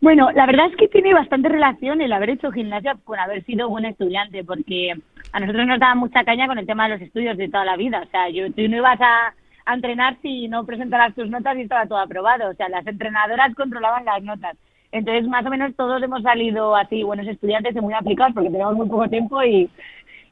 Bueno, 0.00 0.30
la 0.32 0.46
verdad 0.46 0.66
es 0.70 0.76
que 0.76 0.88
tiene 0.88 1.14
bastante 1.14 1.48
relación 1.48 2.00
el 2.00 2.12
haber 2.12 2.30
hecho 2.30 2.52
gimnasia 2.52 2.96
con 3.04 3.18
haber 3.18 3.42
sido 3.44 3.68
buen 3.68 3.86
estudiante, 3.86 4.44
porque 4.44 4.94
a 5.32 5.40
nosotros 5.40 5.66
nos 5.66 5.80
daba 5.80 5.94
mucha 5.94 6.22
caña 6.24 6.46
con 6.46 6.58
el 6.58 6.66
tema 6.66 6.84
de 6.84 6.94
los 6.94 7.02
estudios 7.02 7.36
de 7.36 7.48
toda 7.48 7.64
la 7.64 7.76
vida. 7.76 8.02
O 8.06 8.10
sea, 8.10 8.28
yo, 8.28 8.52
tú 8.52 8.68
no 8.68 8.76
ibas 8.76 9.00
a, 9.00 9.34
entrenar 9.72 10.16
si 10.22 10.46
no 10.46 10.64
presentaras 10.64 11.12
tus 11.14 11.28
notas 11.28 11.56
y 11.56 11.62
estaba 11.62 11.86
todo 11.86 11.98
aprobado. 11.98 12.50
O 12.50 12.54
sea, 12.54 12.68
las 12.68 12.86
entrenadoras 12.86 13.52
controlaban 13.54 14.04
las 14.04 14.22
notas. 14.22 14.56
Entonces, 14.92 15.26
más 15.26 15.44
o 15.44 15.50
menos 15.50 15.74
todos 15.74 16.00
hemos 16.02 16.22
salido 16.22 16.76
así, 16.76 17.02
buenos 17.02 17.26
estudiantes 17.26 17.74
y 17.74 17.80
muy 17.80 17.94
aplicados, 17.94 18.32
porque 18.34 18.50
tenemos 18.50 18.76
muy 18.76 18.88
poco 18.88 19.08
tiempo 19.08 19.42
y, 19.42 19.68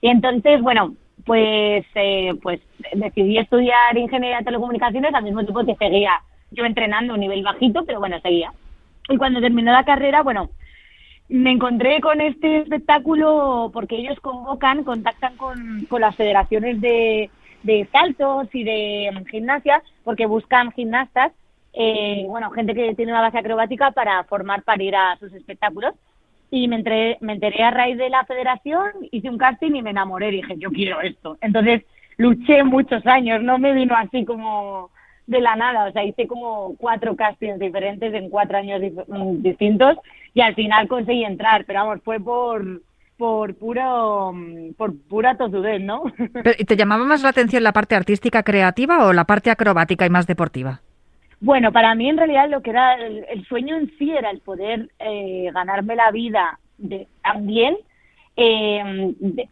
y 0.01 0.09
entonces, 0.09 0.61
bueno, 0.63 0.95
pues, 1.25 1.85
eh, 1.95 2.33
pues 2.43 2.61
decidí 2.93 3.39
estudiar 3.39 3.97
ingeniería 3.97 4.39
de 4.39 4.45
telecomunicaciones 4.45 5.13
al 5.15 5.25
mismo 5.25 5.43
tiempo 5.43 5.65
que 5.65 5.75
seguía 5.75 6.13
yo 6.51 6.65
entrenando 6.65 7.13
a 7.13 7.17
un 7.17 7.21
nivel 7.21 7.43
bajito, 7.43 7.85
pero 7.85 7.99
bueno, 7.99 8.21
seguía. 8.21 8.53
Y 9.09 9.17
cuando 9.17 9.41
terminó 9.41 9.73
la 9.73 9.85
carrera, 9.85 10.23
bueno, 10.23 10.51
me 11.29 11.51
encontré 11.51 12.01
con 12.01 12.21
este 12.21 12.59
espectáculo 12.59 13.71
porque 13.73 13.97
ellos 13.97 14.19
convocan, 14.21 14.85
contactan 14.85 15.37
con, 15.37 15.87
con 15.89 16.01
las 16.01 16.17
federaciones 16.17 16.81
de, 16.81 17.31
de 17.63 17.89
saltos 17.91 18.49
y 18.53 18.63
de 18.63 19.11
gimnasia, 19.31 19.83
porque 20.05 20.27
buscan 20.27 20.71
gimnastas, 20.73 21.33
eh, 21.73 22.25
bueno, 22.29 22.51
gente 22.51 22.75
que 22.75 22.95
tiene 22.95 23.13
una 23.13 23.23
base 23.23 23.39
acrobática 23.39 23.91
para 23.91 24.23
formar 24.25 24.63
para 24.63 24.83
ir 24.83 24.95
a 24.95 25.17
sus 25.19 25.33
espectáculos. 25.33 25.95
Y 26.51 26.69
me 26.69 26.77
enteré, 26.77 27.19
me 27.21 27.33
enteré 27.33 27.65
a 27.65 27.73
raíz 27.73 27.99
de 27.99 28.11
la 28.11 28.25
federación, 28.27 28.93
hice 29.11 29.29
un 29.29 29.39
casting 29.39 29.75
y 29.75 29.83
me 29.83 29.91
enamoré. 29.91 30.31
Dije, 30.31 30.55
yo 30.57 30.71
quiero 30.71 31.01
esto. 31.01 31.37
Entonces 31.41 31.83
luché 32.17 32.63
muchos 32.63 33.05
años, 33.07 33.43
no 33.43 33.59
me 33.59 33.73
vino 33.73 33.97
así 33.97 34.25
como 34.25 34.91
de 35.27 35.41
la 35.41 35.57
nada, 35.57 35.87
o 35.87 35.93
sea, 35.93 36.05
hice 36.05 36.27
como 36.27 36.75
cuatro 36.77 37.17
castings 37.17 37.59
diferentes 37.59 38.13
en 38.13 38.29
cuatro 38.29 38.59
años 38.59 38.81
dif- 38.81 39.05
mm, 39.07 39.43
distintos 39.43 39.97
y 40.35 40.41
al 40.41 40.55
final 40.55 40.87
conseguí 40.89 41.25
entrar, 41.25 41.65
pero 41.67 41.81
vamos, 41.81 42.01
fue 42.05 42.21
por 42.21 42.83
por 43.17 43.55
puro 43.55 44.33
mm, 44.35 44.73
por 44.77 44.93
pura 45.09 45.37
tozudez, 45.37 45.81
¿no? 45.81 46.05
¿y 46.59 46.65
¿Te 46.65 46.77
llamaba 46.77 47.05
más 47.05 47.23
la 47.23 47.29
atención 47.31 47.63
la 47.63 47.73
parte 47.73 47.95
artística 47.95 48.43
creativa 48.43 49.07
o 49.07 49.13
la 49.13 49.25
parte 49.25 49.51
acrobática 49.51 50.05
y 50.05 50.11
más 50.11 50.27
deportiva? 50.27 50.81
Bueno, 51.41 51.73
para 51.73 51.95
mí 51.95 52.09
en 52.09 52.17
realidad 52.17 52.49
lo 52.49 52.63
que 52.63 52.71
era 52.71 52.95
el, 52.95 53.25
el 53.31 53.45
sueño 53.47 53.77
en 53.77 53.91
sí 53.99 54.11
era 54.11 54.31
el 54.31 54.41
poder 54.41 54.89
eh, 54.99 55.51
ganarme 55.53 55.95
la 55.95 56.11
vida 56.11 56.59
de, 56.79 57.07
también 57.23 57.77
eh, 58.37 58.83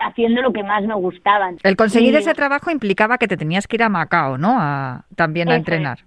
haciendo 0.01 0.42
lo 0.42 0.53
que 0.53 0.62
más 0.62 0.83
me 0.85 0.95
gustaba. 0.95 1.51
El 1.62 1.77
conseguir 1.77 2.12
Y- 2.14 2.16
ese 2.16 2.35
trabajo 2.35 2.71
implicaba 2.71 3.18
que 3.18 3.29
te 3.29 3.37
tenías 3.37 3.66
que 3.66 3.77
ir 3.77 3.83
a 3.83 3.88
Macao, 3.88 4.38
¿no? 4.38 4.57
A- 4.59 5.05
también 5.16 5.49
a 5.51 5.57
entrenar. 5.57 5.99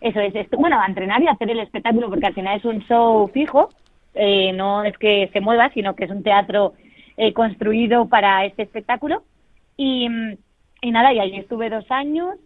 Eso 0.00 0.20
es, 0.20 0.34
esto- 0.34 0.56
bueno, 0.56 0.80
a 0.80 0.86
entrenar 0.86 1.22
y 1.22 1.28
a 1.28 1.32
hacer 1.32 1.50
el 1.50 1.60
espectáculo, 1.60 2.08
porque 2.08 2.26
al 2.26 2.34
final 2.34 2.58
es 2.58 2.64
un 2.64 2.80
show 2.86 3.28
fijo, 3.32 3.70
eh, 4.14 4.52
no 4.52 4.84
es 4.84 4.96
que 4.98 5.30
se 5.32 5.40
mueva, 5.40 5.70
sino 5.74 5.94
que 5.94 6.04
es 6.04 6.10
un 6.10 6.22
teatro 6.22 6.74
eh, 7.16 7.32
construido 7.32 8.08
para 8.08 8.44
este 8.46 8.62
espectáculo. 8.62 9.22
Y, 9.76 10.08
y 10.80 10.90
nada, 10.90 11.12
y 11.12 11.20
allí 11.20 11.36
estuve 11.36 11.70
dos 11.70 11.90
años 11.90 12.36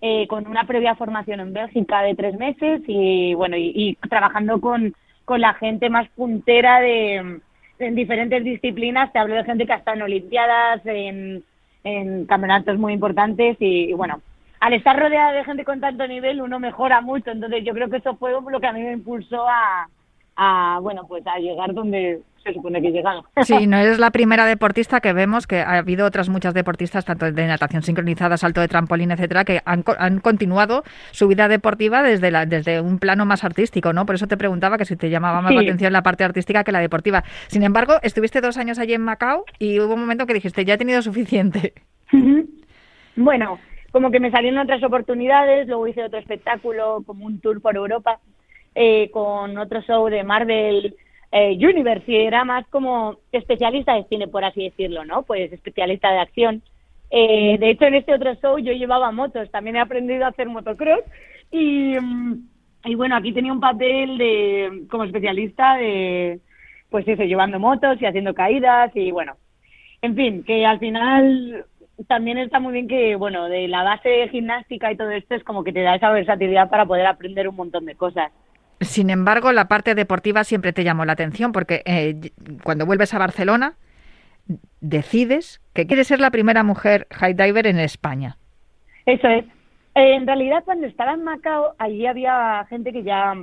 eh, 0.00 0.26
con 0.28 0.46
una 0.46 0.64
previa 0.64 0.94
formación 0.96 1.40
en 1.40 1.52
Bélgica 1.52 2.02
de 2.02 2.14
tres 2.14 2.36
meses 2.38 2.82
y 2.86 3.34
bueno, 3.34 3.56
y, 3.56 3.72
y 3.74 3.94
trabajando 4.08 4.60
con, 4.60 4.94
con 5.24 5.40
la 5.40 5.54
gente 5.54 5.88
más 5.90 6.08
puntera 6.10 6.80
de 6.80 7.40
en 7.78 7.94
diferentes 7.94 8.42
disciplinas. 8.44 9.12
Te 9.12 9.18
hablo 9.18 9.34
de 9.34 9.44
gente 9.44 9.66
que 9.66 9.72
ha 9.72 9.76
estado 9.76 9.96
en 9.96 10.02
Olimpiadas, 10.02 10.80
en, 10.84 11.44
campeonatos 12.26 12.78
muy 12.78 12.94
importantes 12.94 13.58
y, 13.60 13.90
y 13.90 13.92
bueno, 13.92 14.22
al 14.60 14.72
estar 14.72 14.98
rodeada 14.98 15.32
de 15.32 15.44
gente 15.44 15.64
con 15.64 15.78
tanto 15.80 16.06
nivel 16.06 16.40
uno 16.40 16.58
mejora 16.58 17.02
mucho, 17.02 17.30
entonces 17.30 17.62
yo 17.62 17.74
creo 17.74 17.90
que 17.90 17.98
eso 17.98 18.16
fue 18.16 18.32
lo 18.32 18.58
que 18.58 18.66
a 18.66 18.72
mí 18.72 18.80
me 18.80 18.92
impulsó 18.92 19.46
a, 19.46 19.86
a 20.36 20.78
bueno, 20.80 21.06
pues 21.06 21.26
a 21.26 21.38
llegar 21.38 21.74
donde 21.74 22.22
se 22.44 22.52
supone 22.52 22.80
que 22.80 22.88
he 22.88 22.92
llegado. 22.92 23.24
Sí, 23.44 23.66
no 23.66 23.76
eres 23.76 23.98
la 23.98 24.10
primera 24.10 24.46
deportista 24.46 25.00
que 25.00 25.12
vemos, 25.12 25.46
que 25.46 25.60
ha 25.60 25.78
habido 25.78 26.06
otras 26.06 26.28
muchas 26.28 26.54
deportistas, 26.54 27.04
tanto 27.04 27.30
de 27.30 27.46
natación 27.46 27.82
sincronizada, 27.82 28.36
salto 28.36 28.60
de 28.60 28.68
trampolín, 28.68 29.10
etcétera, 29.10 29.44
que 29.44 29.60
han, 29.64 29.84
han 29.98 30.20
continuado 30.20 30.82
su 31.10 31.28
vida 31.28 31.48
deportiva 31.48 32.02
desde, 32.02 32.30
la, 32.30 32.46
desde 32.46 32.80
un 32.80 32.98
plano 32.98 33.26
más 33.26 33.44
artístico, 33.44 33.92
¿no? 33.92 34.06
Por 34.06 34.14
eso 34.14 34.26
te 34.26 34.36
preguntaba 34.36 34.78
que 34.78 34.84
si 34.84 34.96
te 34.96 35.10
llamaba 35.10 35.42
más 35.42 35.54
la 35.54 35.62
atención 35.62 35.92
la 35.92 36.02
parte 36.02 36.24
artística 36.24 36.64
que 36.64 36.72
la 36.72 36.80
deportiva. 36.80 37.24
Sin 37.48 37.62
embargo, 37.62 37.94
estuviste 38.02 38.40
dos 38.40 38.56
años 38.56 38.78
allí 38.78 38.94
en 38.94 39.02
Macao 39.02 39.44
y 39.58 39.80
hubo 39.80 39.94
un 39.94 40.00
momento 40.00 40.26
que 40.26 40.34
dijiste, 40.34 40.64
ya 40.64 40.74
he 40.74 40.78
tenido 40.78 41.02
suficiente. 41.02 41.74
Bueno, 43.16 43.58
como 43.92 44.10
que 44.10 44.20
me 44.20 44.30
salieron 44.30 44.60
otras 44.60 44.82
oportunidades, 44.82 45.68
luego 45.68 45.86
hice 45.86 46.04
otro 46.04 46.18
espectáculo, 46.18 47.02
como 47.06 47.26
un 47.26 47.40
tour 47.40 47.60
por 47.60 47.76
Europa, 47.76 48.18
eh, 48.74 49.10
con 49.12 49.56
otro 49.56 49.82
show 49.82 50.08
de 50.08 50.24
Marvel 50.24 50.96
eh, 51.36 51.58
Universe, 51.58 52.04
y 52.06 52.14
era 52.14 52.44
más 52.44 52.64
como 52.68 53.16
especialista 53.32 53.94
de 53.94 54.04
cine, 54.04 54.28
por 54.28 54.44
así 54.44 54.62
decirlo, 54.62 55.04
¿no? 55.04 55.24
Pues 55.24 55.52
especialista 55.52 56.12
de 56.12 56.20
acción. 56.20 56.62
Eh, 57.10 57.58
de 57.58 57.70
hecho, 57.70 57.86
en 57.86 57.96
este 57.96 58.14
otro 58.14 58.36
show 58.36 58.56
yo 58.58 58.72
llevaba 58.72 59.10
motos, 59.10 59.50
también 59.50 59.74
he 59.74 59.80
aprendido 59.80 60.24
a 60.24 60.28
hacer 60.28 60.48
motocross 60.48 61.02
y, 61.50 61.98
mm, 61.98 62.48
y 62.84 62.94
bueno, 62.94 63.16
aquí 63.16 63.32
tenía 63.32 63.52
un 63.52 63.58
papel 63.58 64.16
de 64.16 64.84
como 64.88 65.02
especialista 65.02 65.76
de, 65.76 66.38
pues 66.88 67.06
eso, 67.08 67.24
llevando 67.24 67.58
motos 67.58 68.00
y 68.00 68.06
haciendo 68.06 68.32
caídas 68.32 68.92
y 68.94 69.10
bueno, 69.10 69.34
en 70.02 70.14
fin, 70.14 70.44
que 70.44 70.64
al 70.64 70.78
final 70.78 71.64
también 72.06 72.38
está 72.38 72.60
muy 72.60 72.74
bien 72.74 72.86
que, 72.86 73.16
bueno, 73.16 73.48
de 73.48 73.66
la 73.66 73.82
base 73.82 74.28
gimnástica 74.28 74.92
y 74.92 74.96
todo 74.96 75.10
esto 75.10 75.34
es 75.34 75.42
como 75.42 75.64
que 75.64 75.72
te 75.72 75.82
da 75.82 75.96
esa 75.96 76.12
versatilidad 76.12 76.70
para 76.70 76.86
poder 76.86 77.06
aprender 77.06 77.48
un 77.48 77.56
montón 77.56 77.86
de 77.86 77.96
cosas. 77.96 78.30
Sin 78.80 79.10
embargo, 79.10 79.52
la 79.52 79.68
parte 79.68 79.94
deportiva 79.94 80.44
siempre 80.44 80.72
te 80.72 80.84
llamó 80.84 81.04
la 81.04 81.12
atención 81.12 81.52
porque 81.52 81.82
eh, 81.86 82.32
cuando 82.62 82.86
vuelves 82.86 83.14
a 83.14 83.18
Barcelona 83.18 83.74
decides 84.80 85.60
que 85.72 85.86
quieres 85.86 86.06
ser 86.06 86.20
la 86.20 86.30
primera 86.30 86.62
mujer 86.62 87.06
high 87.10 87.34
diver 87.34 87.66
en 87.66 87.78
España. 87.78 88.36
Eso 89.06 89.28
es. 89.28 89.44
En 89.94 90.26
realidad, 90.26 90.64
cuando 90.64 90.86
estaba 90.86 91.12
en 91.12 91.22
Macao, 91.22 91.74
allí 91.78 92.06
había 92.06 92.66
gente 92.68 92.92
que 92.92 93.04
ya 93.04 93.34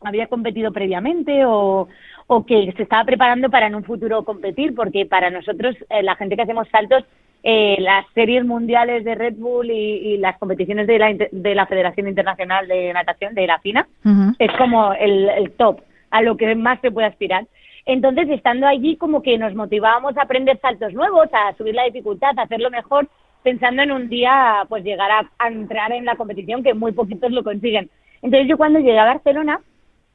había 0.00 0.28
competido 0.28 0.72
previamente 0.72 1.44
o, 1.44 1.88
o 2.28 2.46
que 2.46 2.72
se 2.76 2.84
estaba 2.84 3.04
preparando 3.04 3.50
para 3.50 3.66
en 3.66 3.74
un 3.74 3.84
futuro 3.84 4.24
competir, 4.24 4.74
porque 4.74 5.06
para 5.06 5.30
nosotros, 5.30 5.74
eh, 5.90 6.02
la 6.02 6.14
gente 6.14 6.36
que 6.36 6.42
hacemos 6.42 6.68
saltos, 6.68 7.04
eh, 7.42 7.76
las 7.80 8.04
series 8.14 8.44
mundiales 8.44 9.04
de 9.04 9.14
Red 9.14 9.34
Bull 9.36 9.70
y, 9.70 9.74
y 10.14 10.16
las 10.18 10.38
competiciones 10.38 10.86
de 10.86 10.98
la, 10.98 11.14
de 11.30 11.54
la 11.54 11.66
Federación 11.66 12.08
Internacional 12.08 12.66
de 12.66 12.92
Natación, 12.92 13.34
de 13.34 13.46
la 13.46 13.58
FINA, 13.60 13.86
uh 14.04 14.08
-huh. 14.08 14.36
es 14.38 14.52
como 14.52 14.92
el, 14.92 15.28
el 15.28 15.52
top, 15.52 15.80
a 16.10 16.22
lo 16.22 16.36
que 16.36 16.54
más 16.54 16.80
se 16.80 16.90
puede 16.90 17.06
aspirar. 17.06 17.46
Entonces, 17.86 18.28
estando 18.28 18.66
allí, 18.66 18.96
como 18.96 19.22
que 19.22 19.38
nos 19.38 19.54
motivábamos 19.54 20.16
a 20.16 20.22
aprender 20.22 20.58
saltos 20.60 20.92
nuevos, 20.92 21.28
a 21.32 21.54
subir 21.56 21.74
la 21.74 21.84
dificultad, 21.84 22.38
a 22.38 22.42
hacerlo 22.42 22.70
mejor, 22.70 23.08
pensando 23.42 23.82
en 23.82 23.92
un 23.92 24.08
día, 24.08 24.66
pues 24.68 24.84
llegar 24.84 25.10
a, 25.10 25.30
a 25.38 25.48
entrar 25.48 25.92
en 25.92 26.04
la 26.04 26.16
competición, 26.16 26.62
que 26.62 26.74
muy 26.74 26.92
poquitos 26.92 27.30
lo 27.32 27.42
consiguen. 27.42 27.88
Entonces, 28.20 28.48
yo 28.48 28.56
cuando 28.58 28.80
llegué 28.80 28.98
a 28.98 29.04
Barcelona, 29.14 29.60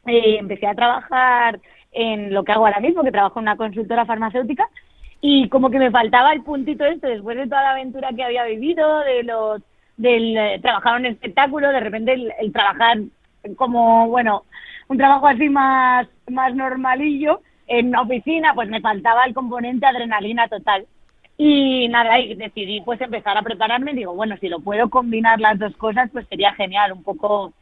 eh, 0.05 0.37
empecé 0.39 0.67
a 0.67 0.75
trabajar 0.75 1.59
en 1.93 2.33
lo 2.33 2.43
que 2.43 2.51
hago 2.51 2.65
ahora 2.65 2.79
mismo, 2.79 3.03
que 3.03 3.11
trabajo 3.11 3.39
en 3.39 3.45
una 3.45 3.55
consultora 3.55 4.05
farmacéutica, 4.05 4.67
y 5.25 5.47
como 5.47 5.69
que 5.69 5.79
me 5.79 5.89
faltaba 5.89 6.33
el 6.33 6.43
puntito 6.43 6.83
esto, 6.83 7.07
después 7.07 7.37
de 7.37 7.47
toda 7.47 7.63
la 7.63 7.71
aventura 7.71 8.09
que 8.13 8.25
había 8.25 8.43
vivido, 8.43 8.99
de 8.99 9.23
los 9.23 9.61
del 9.95 10.35
eh, 10.35 10.59
trabajar 10.61 10.95
en 10.97 11.05
un 11.05 11.11
espectáculo, 11.13 11.69
de 11.69 11.79
repente 11.79 12.11
el, 12.11 12.33
el 12.41 12.51
trabajar 12.51 12.97
como, 13.55 14.09
bueno, 14.09 14.43
un 14.89 14.97
trabajo 14.97 15.25
así 15.27 15.47
más, 15.47 16.09
más 16.29 16.53
normalillo, 16.53 17.39
en 17.67 17.87
una 17.87 18.01
oficina, 18.01 18.53
pues 18.53 18.67
me 18.67 18.81
faltaba 18.81 19.23
el 19.23 19.33
componente 19.33 19.85
adrenalina 19.85 20.49
total. 20.49 20.85
Y 21.37 21.87
nada, 21.87 22.19
y 22.19 22.35
decidí 22.35 22.81
pues 22.81 22.99
empezar 22.99 23.37
a 23.37 23.43
prepararme. 23.43 23.93
Digo, 23.93 24.13
bueno, 24.13 24.35
si 24.41 24.49
lo 24.49 24.59
puedo 24.59 24.89
combinar 24.89 25.39
las 25.39 25.57
dos 25.57 25.73
cosas, 25.77 26.09
pues 26.11 26.27
sería 26.27 26.53
genial. 26.53 26.91
Un 26.91 27.03
poco 27.03 27.53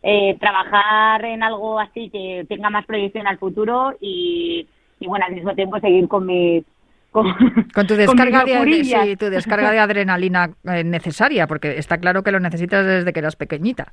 eh, 0.00 0.36
trabajar 0.38 1.24
en 1.24 1.42
algo 1.42 1.80
así 1.80 2.08
que 2.08 2.46
tenga 2.48 2.70
más 2.70 2.86
proyección 2.86 3.26
al 3.26 3.38
futuro 3.38 3.94
y, 4.00 4.68
y 5.00 5.06
bueno, 5.08 5.26
al 5.26 5.34
mismo 5.34 5.56
tiempo 5.56 5.80
seguir 5.80 6.06
con 6.06 6.26
mis 6.26 6.64
con, 7.10 7.26
con, 7.74 7.86
tu 7.86 7.94
descarga 7.94 8.42
con 8.42 8.70
de, 8.70 8.84
sí, 8.84 9.16
tu 9.16 9.26
descarga 9.26 9.70
de 9.70 9.78
adrenalina 9.78 10.50
eh, 10.64 10.84
necesaria, 10.84 11.46
porque 11.46 11.78
está 11.78 11.98
claro 11.98 12.22
que 12.22 12.32
lo 12.32 12.40
necesitas 12.40 12.86
desde 12.86 13.12
que 13.12 13.20
eras 13.20 13.36
pequeñita. 13.36 13.92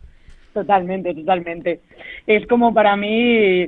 Totalmente, 0.54 1.14
totalmente. 1.14 1.82
Es 2.26 2.48
como 2.48 2.74
para 2.74 2.96
mí 2.96 3.68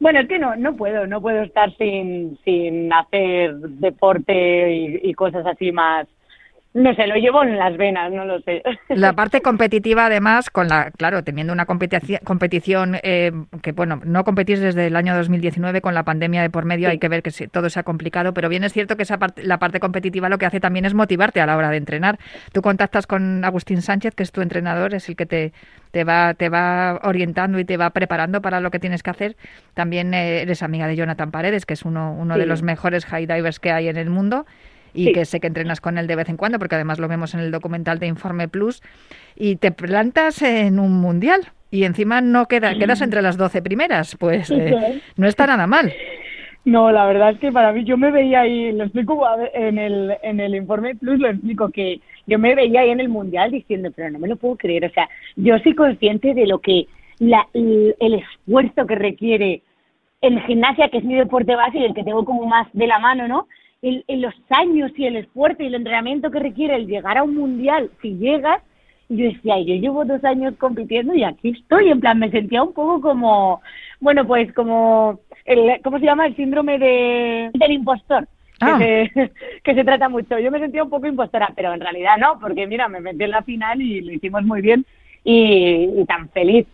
bueno, 0.00 0.20
es 0.20 0.28
que 0.28 0.38
no, 0.38 0.56
no 0.56 0.74
puedo, 0.76 1.06
no 1.06 1.20
puedo 1.20 1.42
estar 1.42 1.70
sin, 1.76 2.38
sin 2.42 2.90
hacer 2.90 3.54
deporte 3.54 4.72
y, 4.72 5.00
y 5.02 5.12
cosas 5.12 5.46
así 5.46 5.72
más, 5.72 6.08
no 6.72 6.94
sé, 6.94 7.08
lo 7.08 7.16
llevo 7.16 7.42
en 7.42 7.58
las 7.58 7.76
venas, 7.76 8.12
no 8.12 8.24
lo 8.24 8.40
sé. 8.42 8.62
La 8.88 9.12
parte 9.16 9.40
competitiva, 9.40 10.06
además, 10.06 10.50
con 10.50 10.68
la, 10.68 10.92
claro, 10.92 11.24
teniendo 11.24 11.52
una 11.52 11.66
competición, 11.66 12.20
competición 12.22 12.96
eh, 13.02 13.32
que, 13.60 13.72
bueno, 13.72 14.00
no 14.04 14.22
competís 14.22 14.60
desde 14.60 14.86
el 14.86 14.94
año 14.94 15.16
2019 15.16 15.80
con 15.80 15.94
la 15.94 16.04
pandemia 16.04 16.42
de 16.42 16.50
por 16.50 16.64
medio, 16.64 16.86
sí. 16.86 16.92
hay 16.92 16.98
que 16.98 17.08
ver 17.08 17.24
que 17.24 17.32
todo 17.48 17.70
se 17.70 17.80
ha 17.80 17.82
complicado, 17.82 18.32
pero 18.34 18.48
bien 18.48 18.62
es 18.62 18.72
cierto 18.72 18.96
que 18.96 19.02
esa 19.02 19.18
parte, 19.18 19.42
la 19.42 19.58
parte 19.58 19.80
competitiva 19.80 20.28
lo 20.28 20.38
que 20.38 20.46
hace 20.46 20.60
también 20.60 20.84
es 20.84 20.94
motivarte 20.94 21.40
a 21.40 21.46
la 21.46 21.56
hora 21.56 21.70
de 21.70 21.76
entrenar. 21.76 22.20
Tú 22.52 22.62
contactas 22.62 23.08
con 23.08 23.44
Agustín 23.44 23.82
Sánchez, 23.82 24.14
que 24.14 24.22
es 24.22 24.30
tu 24.30 24.40
entrenador, 24.40 24.94
es 24.94 25.08
el 25.08 25.16
que 25.16 25.26
te, 25.26 25.52
te 25.90 26.04
va, 26.04 26.34
te 26.34 26.50
va 26.50 27.00
orientando 27.02 27.58
y 27.58 27.64
te 27.64 27.78
va 27.78 27.90
preparando 27.90 28.42
para 28.42 28.60
lo 28.60 28.70
que 28.70 28.78
tienes 28.78 29.02
que 29.02 29.10
hacer. 29.10 29.36
También 29.74 30.14
eh, 30.14 30.42
eres 30.42 30.62
amiga 30.62 30.86
de 30.86 30.94
Jonathan 30.94 31.32
Paredes, 31.32 31.66
que 31.66 31.74
es 31.74 31.84
uno, 31.84 32.12
uno 32.12 32.34
sí. 32.34 32.40
de 32.40 32.46
los 32.46 32.62
mejores 32.62 33.06
high 33.06 33.26
divers 33.26 33.58
que 33.58 33.72
hay 33.72 33.88
en 33.88 33.96
el 33.96 34.08
mundo 34.08 34.46
y 34.94 35.06
sí. 35.06 35.12
que 35.12 35.24
sé 35.24 35.40
que 35.40 35.46
entrenas 35.46 35.80
con 35.80 35.98
él 35.98 36.06
de 36.06 36.16
vez 36.16 36.28
en 36.28 36.36
cuando, 36.36 36.58
porque 36.58 36.74
además 36.74 36.98
lo 36.98 37.08
vemos 37.08 37.34
en 37.34 37.40
el 37.40 37.50
documental 37.50 37.98
de 37.98 38.06
Informe 38.06 38.48
Plus, 38.48 38.82
y 39.36 39.56
te 39.56 39.72
plantas 39.72 40.42
en 40.42 40.78
un 40.78 41.00
mundial 41.00 41.48
y 41.70 41.84
encima 41.84 42.20
no 42.20 42.46
queda, 42.46 42.76
quedas 42.76 43.00
entre 43.00 43.22
las 43.22 43.36
12 43.36 43.62
primeras, 43.62 44.16
pues 44.16 44.50
eh, 44.50 45.00
no 45.16 45.26
está 45.26 45.46
nada 45.46 45.66
mal. 45.66 45.92
No, 46.64 46.92
la 46.92 47.06
verdad 47.06 47.30
es 47.30 47.38
que 47.38 47.52
para 47.52 47.72
mí 47.72 47.84
yo 47.84 47.96
me 47.96 48.10
veía 48.10 48.42
ahí, 48.42 48.72
lo 48.72 48.84
explico 48.84 49.26
en 49.54 49.78
el, 49.78 50.16
en 50.22 50.40
el 50.40 50.54
Informe 50.54 50.94
Plus, 50.94 51.18
lo 51.18 51.28
explico 51.28 51.70
que 51.70 52.00
yo 52.26 52.38
me 52.38 52.54
veía 52.54 52.80
ahí 52.80 52.90
en 52.90 53.00
el 53.00 53.08
mundial 53.08 53.50
diciendo, 53.50 53.90
pero 53.94 54.10
no 54.10 54.18
me 54.18 54.28
lo 54.28 54.36
puedo 54.36 54.56
creer, 54.56 54.84
o 54.84 54.90
sea, 54.90 55.08
yo 55.36 55.58
soy 55.60 55.74
consciente 55.74 56.34
de 56.34 56.46
lo 56.46 56.58
que 56.58 56.86
la, 57.18 57.46
el, 57.54 57.94
el 57.98 58.14
esfuerzo 58.14 58.86
que 58.86 58.94
requiere 58.94 59.62
en 60.20 60.40
gimnasia, 60.42 60.88
que 60.90 60.98
es 60.98 61.04
mi 61.04 61.14
deporte 61.14 61.54
base 61.56 61.78
y 61.78 61.84
el 61.84 61.94
que 61.94 62.04
tengo 62.04 62.24
como 62.24 62.46
más 62.46 62.68
de 62.72 62.86
la 62.86 62.98
mano, 62.98 63.26
¿no? 63.26 63.46
El, 63.82 64.04
el, 64.08 64.20
los 64.20 64.34
años 64.50 64.92
y 64.96 65.06
el 65.06 65.16
esfuerzo 65.16 65.62
y 65.62 65.66
el 65.66 65.74
entrenamiento 65.74 66.30
que 66.30 66.38
requiere 66.38 66.76
el 66.76 66.86
llegar 66.86 67.18
a 67.18 67.22
un 67.22 67.34
mundial, 67.34 67.90
si 68.02 68.16
llegas, 68.16 68.62
y 69.08 69.16
yo 69.16 69.24
decía, 69.24 69.58
yo 69.58 69.74
llevo 69.74 70.04
dos 70.04 70.22
años 70.24 70.54
compitiendo 70.58 71.14
y 71.14 71.24
aquí 71.24 71.50
estoy, 71.50 71.90
en 71.90 72.00
plan, 72.00 72.18
me 72.18 72.30
sentía 72.30 72.62
un 72.62 72.72
poco 72.72 73.00
como, 73.00 73.60
bueno, 73.98 74.26
pues 74.26 74.52
como, 74.52 75.20
el, 75.44 75.80
¿cómo 75.82 75.98
se 75.98 76.04
llama? 76.04 76.26
El 76.26 76.36
síndrome 76.36 76.78
de, 76.78 77.50
del 77.54 77.72
impostor. 77.72 78.28
Ah. 78.60 78.76
Que, 78.78 79.10
se, 79.12 79.32
que 79.64 79.74
se 79.74 79.84
trata 79.84 80.08
mucho. 80.08 80.38
Yo 80.38 80.50
me 80.50 80.60
sentía 80.60 80.84
un 80.84 80.90
poco 80.90 81.06
impostora, 81.06 81.52
pero 81.56 81.72
en 81.72 81.80
realidad 81.80 82.18
no, 82.18 82.38
porque 82.38 82.66
mira, 82.66 82.88
me 82.88 83.00
metí 83.00 83.24
en 83.24 83.30
la 83.30 83.42
final 83.42 83.80
y 83.80 84.02
lo 84.02 84.12
hicimos 84.12 84.44
muy 84.44 84.60
bien 84.60 84.84
y, 85.24 85.88
y 85.96 86.04
tan 86.04 86.28
feliz 86.28 86.66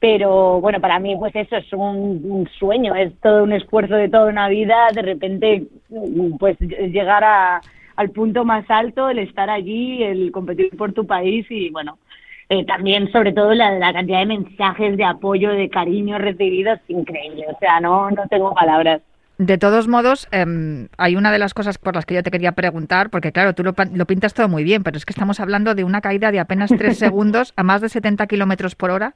pero 0.00 0.60
bueno, 0.62 0.80
para 0.80 0.98
mí 0.98 1.14
pues 1.16 1.36
eso 1.36 1.56
es 1.56 1.72
un, 1.74 2.22
un, 2.24 2.48
sueño, 2.58 2.94
es 2.94 3.12
todo 3.20 3.44
un 3.44 3.52
esfuerzo 3.52 3.94
de 3.94 4.08
toda 4.08 4.30
una 4.30 4.48
vida, 4.48 4.88
de 4.94 5.02
repente 5.02 5.66
pues 6.38 6.58
llegar 6.58 7.22
a, 7.22 7.60
al 7.96 8.10
punto 8.10 8.46
más 8.46 8.64
alto, 8.70 9.10
el 9.10 9.18
estar 9.18 9.50
allí, 9.50 10.02
el 10.02 10.32
competir 10.32 10.74
por 10.76 10.94
tu 10.94 11.06
país 11.06 11.46
y 11.50 11.68
bueno, 11.68 11.98
eh, 12.48 12.64
también 12.64 13.12
sobre 13.12 13.32
todo 13.32 13.52
la, 13.52 13.72
la, 13.72 13.92
cantidad 13.92 14.20
de 14.20 14.26
mensajes 14.26 14.96
de 14.96 15.04
apoyo, 15.04 15.50
de 15.50 15.68
cariño 15.68 16.16
recibidos, 16.16 16.80
increíble, 16.88 17.44
o 17.54 17.58
sea, 17.58 17.78
no, 17.80 18.10
no 18.10 18.26
tengo 18.28 18.54
palabras. 18.54 19.02
De 19.36 19.58
todos 19.58 19.86
modos, 19.86 20.28
eh, 20.32 20.88
hay 20.96 21.16
una 21.16 21.30
de 21.30 21.38
las 21.38 21.52
cosas 21.52 21.76
por 21.76 21.94
las 21.94 22.06
que 22.06 22.14
yo 22.14 22.22
te 22.22 22.30
quería 22.30 22.52
preguntar, 22.52 23.10
porque 23.10 23.32
claro, 23.32 23.54
tú 23.54 23.64
lo, 23.64 23.74
lo, 23.94 24.06
pintas 24.06 24.32
todo 24.32 24.48
muy 24.48 24.64
bien, 24.64 24.82
pero 24.82 24.96
es 24.96 25.04
que 25.04 25.12
estamos 25.12 25.40
hablando 25.40 25.74
de 25.74 25.84
una 25.84 26.00
caída 26.00 26.32
de 26.32 26.40
apenas 26.40 26.70
tres 26.70 26.98
segundos 26.98 27.52
a 27.56 27.62
más 27.62 27.82
de 27.82 27.90
70 27.90 28.26
kilómetros 28.26 28.74
por 28.74 28.90
hora 28.90 29.14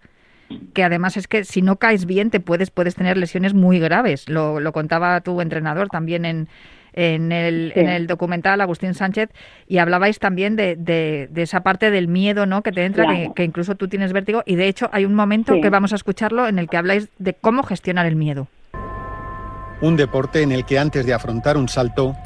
que 0.72 0.84
además 0.84 1.16
es 1.16 1.28
que 1.28 1.44
si 1.44 1.62
no 1.62 1.76
caes 1.76 2.06
bien 2.06 2.30
te 2.30 2.40
puedes, 2.40 2.70
puedes 2.70 2.94
tener 2.94 3.16
lesiones 3.16 3.54
muy 3.54 3.78
graves. 3.78 4.28
Lo, 4.28 4.60
lo 4.60 4.72
contaba 4.72 5.20
tu 5.20 5.40
entrenador 5.40 5.88
también 5.88 6.24
en, 6.24 6.48
en, 6.92 7.32
el, 7.32 7.72
sí. 7.74 7.80
en 7.80 7.88
el 7.88 8.06
documental, 8.06 8.60
Agustín 8.60 8.94
Sánchez, 8.94 9.30
y 9.66 9.78
hablabais 9.78 10.18
también 10.18 10.56
de, 10.56 10.76
de, 10.76 11.28
de 11.30 11.42
esa 11.42 11.62
parte 11.62 11.90
del 11.90 12.08
miedo 12.08 12.46
¿no? 12.46 12.62
que 12.62 12.72
te 12.72 12.84
entra, 12.84 13.04
claro. 13.04 13.18
que, 13.18 13.34
que, 13.34 13.44
incluso 13.44 13.74
tú 13.74 13.88
tienes 13.88 14.12
vértigo, 14.12 14.42
y 14.46 14.56
de 14.56 14.68
hecho 14.68 14.88
hay 14.92 15.04
un 15.04 15.14
momento 15.14 15.54
sí. 15.54 15.60
que 15.60 15.70
vamos 15.70 15.92
a 15.92 15.96
escucharlo 15.96 16.48
en 16.48 16.58
el 16.58 16.68
que 16.68 16.76
habláis 16.76 17.08
de 17.18 17.34
cómo 17.34 17.62
gestionar 17.62 18.06
el 18.06 18.16
miedo. 18.16 18.48
Un 19.80 19.96
deporte 19.96 20.42
en 20.42 20.52
el 20.52 20.64
que 20.64 20.78
antes 20.78 21.04
de 21.04 21.12
afrontar 21.12 21.56
un 21.56 21.68
salto, 21.68 22.16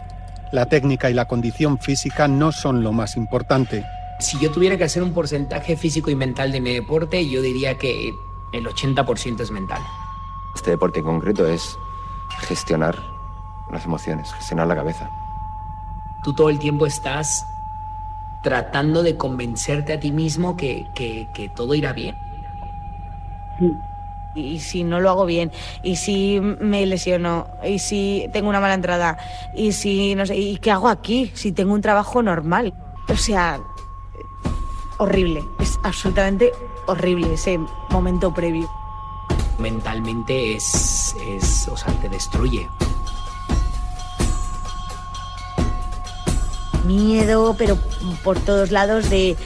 la 0.53 0.67
técnica 0.67 1.11
y 1.11 1.15
la 1.15 1.27
condición 1.27 1.79
física 1.79 2.29
no 2.29 2.53
son 2.53 2.83
lo 2.83 2.93
más 2.93 3.17
importante 3.17 3.85
si 4.19 4.39
yo 4.39 4.51
tuviera 4.51 4.77
que 4.77 4.85
hacer 4.85 5.03
un 5.03 5.13
porcentaje 5.13 5.77
físico 5.77 6.11
y 6.11 6.15
mental 6.15 6.53
de 6.53 6.61
mi 6.61 6.75
deporte, 6.75 7.29
yo 7.29 7.41
diría 7.41 7.79
que 7.79 8.15
el 8.53 8.67
80% 8.67 9.41
es 9.41 9.51
mental. 9.51 9.83
Este 10.55 10.71
deporte 10.71 11.01
en 11.01 11.05
concreto 11.05 11.47
es 11.47 11.79
gestionar 12.41 12.99
las 13.71 13.85
emociones, 13.85 14.33
gestionar 14.33 14.67
la 14.67 14.75
cabeza. 14.75 15.11
Tú 16.25 16.35
todo 16.35 16.51
el 16.51 16.59
tiempo 16.59 16.87
estás 16.87 17.47
tratando 18.43 19.03
de 19.03 19.17
convencerte 19.17 19.93
a 19.93 20.01
ti 20.01 20.13
mismo 20.13 20.57
que, 20.57 20.89
que, 20.95 21.29
que 21.35 21.49
todo 21.49 21.75
irá 21.75 21.93
bien. 21.93 22.17
y 24.35 24.61
si 24.61 24.85
no 24.85 25.01
lo 25.01 25.11
hago 25.11 25.27
bien, 25.27 25.53
y 25.83 25.97
si 25.97 26.41
me 26.41 26.87
lesiono, 26.87 27.47
y 27.65 27.79
si 27.79 28.29
tengo 28.33 28.49
una 28.49 28.61
mala 28.61 28.75
entrada, 28.75 29.19
y 29.55 29.73
si 29.73 30.15
no 30.15 30.27
sé, 30.27 30.37
¿y 30.37 30.57
qué 30.59 30.71
hago 30.71 30.89
aquí? 30.89 31.31
Si 31.35 31.53
tengo 31.53 31.73
un 31.73 31.83
trabajo 31.83 32.23
normal. 32.23 32.75
O 33.09 33.17
sea, 33.17 33.59
horrible, 34.99 35.49
es 35.59 35.81
absolutamente 35.83 36.53
horrible 36.87 37.35
ese 37.35 37.59
momento 37.91 38.33
previo. 38.33 38.69
Mentalmente 39.59 40.55
es, 40.55 41.17
es 41.27 41.69
o 41.69 41.77
sea, 41.77 41.93
te 41.95 42.09
destruye. 42.09 42.69
Miedo, 46.85 47.55
pero 47.59 47.77
por 48.23 48.39
todos 48.39 48.71
lados 48.71 49.11
de 49.11 49.37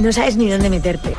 no 0.00 0.12
sabes 0.12 0.36
ni 0.36 0.48
dónde 0.48 0.70
meterte. 0.70 1.14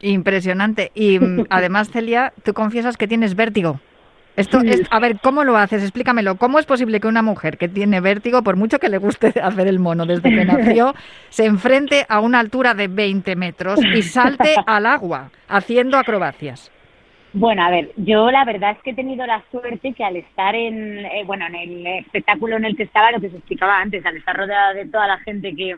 Impresionante. 0.00 0.92
Y 0.94 1.18
mm, 1.18 1.46
además, 1.50 1.90
Celia, 1.90 2.32
tú 2.44 2.52
confiesas 2.54 2.96
que 2.96 3.08
tienes 3.08 3.34
vértigo. 3.34 3.80
Esto 4.36 4.60
es, 4.60 4.82
a 4.90 5.00
ver, 5.00 5.18
¿cómo 5.22 5.44
lo 5.44 5.56
haces? 5.56 5.82
Explícamelo. 5.82 6.36
¿Cómo 6.36 6.58
es 6.58 6.66
posible 6.66 7.00
que 7.00 7.08
una 7.08 7.22
mujer 7.22 7.56
que 7.56 7.68
tiene 7.68 8.00
vértigo, 8.00 8.42
por 8.42 8.56
mucho 8.56 8.78
que 8.78 8.90
le 8.90 8.98
guste 8.98 9.28
hacer 9.42 9.66
el 9.66 9.78
mono 9.78 10.04
desde 10.04 10.28
que 10.28 10.44
nació, 10.44 10.94
se 11.30 11.46
enfrente 11.46 12.04
a 12.08 12.20
una 12.20 12.40
altura 12.40 12.74
de 12.74 12.88
20 12.88 13.34
metros 13.34 13.80
y 13.82 14.02
salte 14.02 14.54
al 14.66 14.84
agua 14.84 15.30
haciendo 15.48 15.96
acrobacias? 15.96 16.70
Bueno, 17.32 17.62
a 17.64 17.70
ver, 17.70 17.90
yo 17.96 18.30
la 18.30 18.44
verdad 18.44 18.72
es 18.72 18.82
que 18.82 18.90
he 18.90 18.94
tenido 18.94 19.26
la 19.26 19.42
suerte 19.50 19.92
que 19.92 20.04
al 20.04 20.16
estar 20.16 20.54
en, 20.54 21.04
eh, 21.04 21.22
bueno, 21.26 21.46
en 21.46 21.54
el 21.54 21.86
espectáculo 21.86 22.56
en 22.56 22.64
el 22.64 22.76
que 22.76 22.84
estaba, 22.84 23.12
lo 23.12 23.20
que 23.20 23.30
se 23.30 23.36
explicaba 23.36 23.80
antes, 23.80 24.04
al 24.06 24.16
estar 24.16 24.36
rodeada 24.36 24.72
de 24.74 24.86
toda 24.86 25.06
la 25.06 25.18
gente 25.18 25.54
que, 25.54 25.76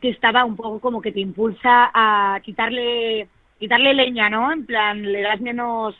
que 0.00 0.08
estaba 0.08 0.44
un 0.44 0.56
poco 0.56 0.80
como 0.80 1.00
que 1.00 1.12
te 1.12 1.20
impulsa 1.20 1.90
a 1.94 2.40
quitarle, 2.42 3.28
quitarle 3.58 3.94
leña, 3.94 4.30
¿no? 4.30 4.50
En 4.52 4.66
plan, 4.66 5.02
le 5.02 5.22
das 5.22 5.40
menos, 5.40 5.94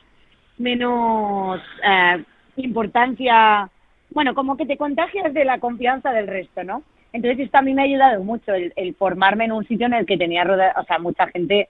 menos 0.61 1.61
eh, 1.83 2.25
importancia, 2.57 3.69
bueno, 4.11 4.35
como 4.35 4.57
que 4.57 4.67
te 4.67 4.77
contagias 4.77 5.33
de 5.35 5.45
la 5.45 5.59
confianza 5.59 6.13
del 6.13 6.27
resto, 6.27 6.63
¿no? 6.65 6.83
Entonces 7.13 7.41
esto 7.41 7.59
a 7.59 7.63
mí 7.63 7.75
me 7.75 7.83
ha 7.83 7.87
ayudado 7.87 8.23
mucho 8.23 8.55
el, 8.55 8.73
el 8.77 8.95
formarme 8.95 9.47
en 9.47 9.53
un 9.53 9.67
sitio 9.67 9.87
en 9.87 9.95
el 9.95 10.07
que 10.07 10.17
tenía 10.17 10.45
rodeada, 10.45 10.81
o 10.81 10.85
sea, 10.85 10.99
mucha 10.99 11.27
gente, 11.29 11.69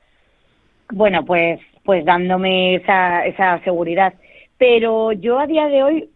bueno, 0.90 1.24
pues 1.24 1.60
pues 1.84 2.04
dándome 2.04 2.76
esa, 2.76 3.26
esa 3.26 3.58
seguridad. 3.64 4.14
Pero 4.58 5.12
yo 5.12 5.38
a 5.38 5.46
día 5.46 5.66
de 5.66 5.82
hoy, 5.82 6.10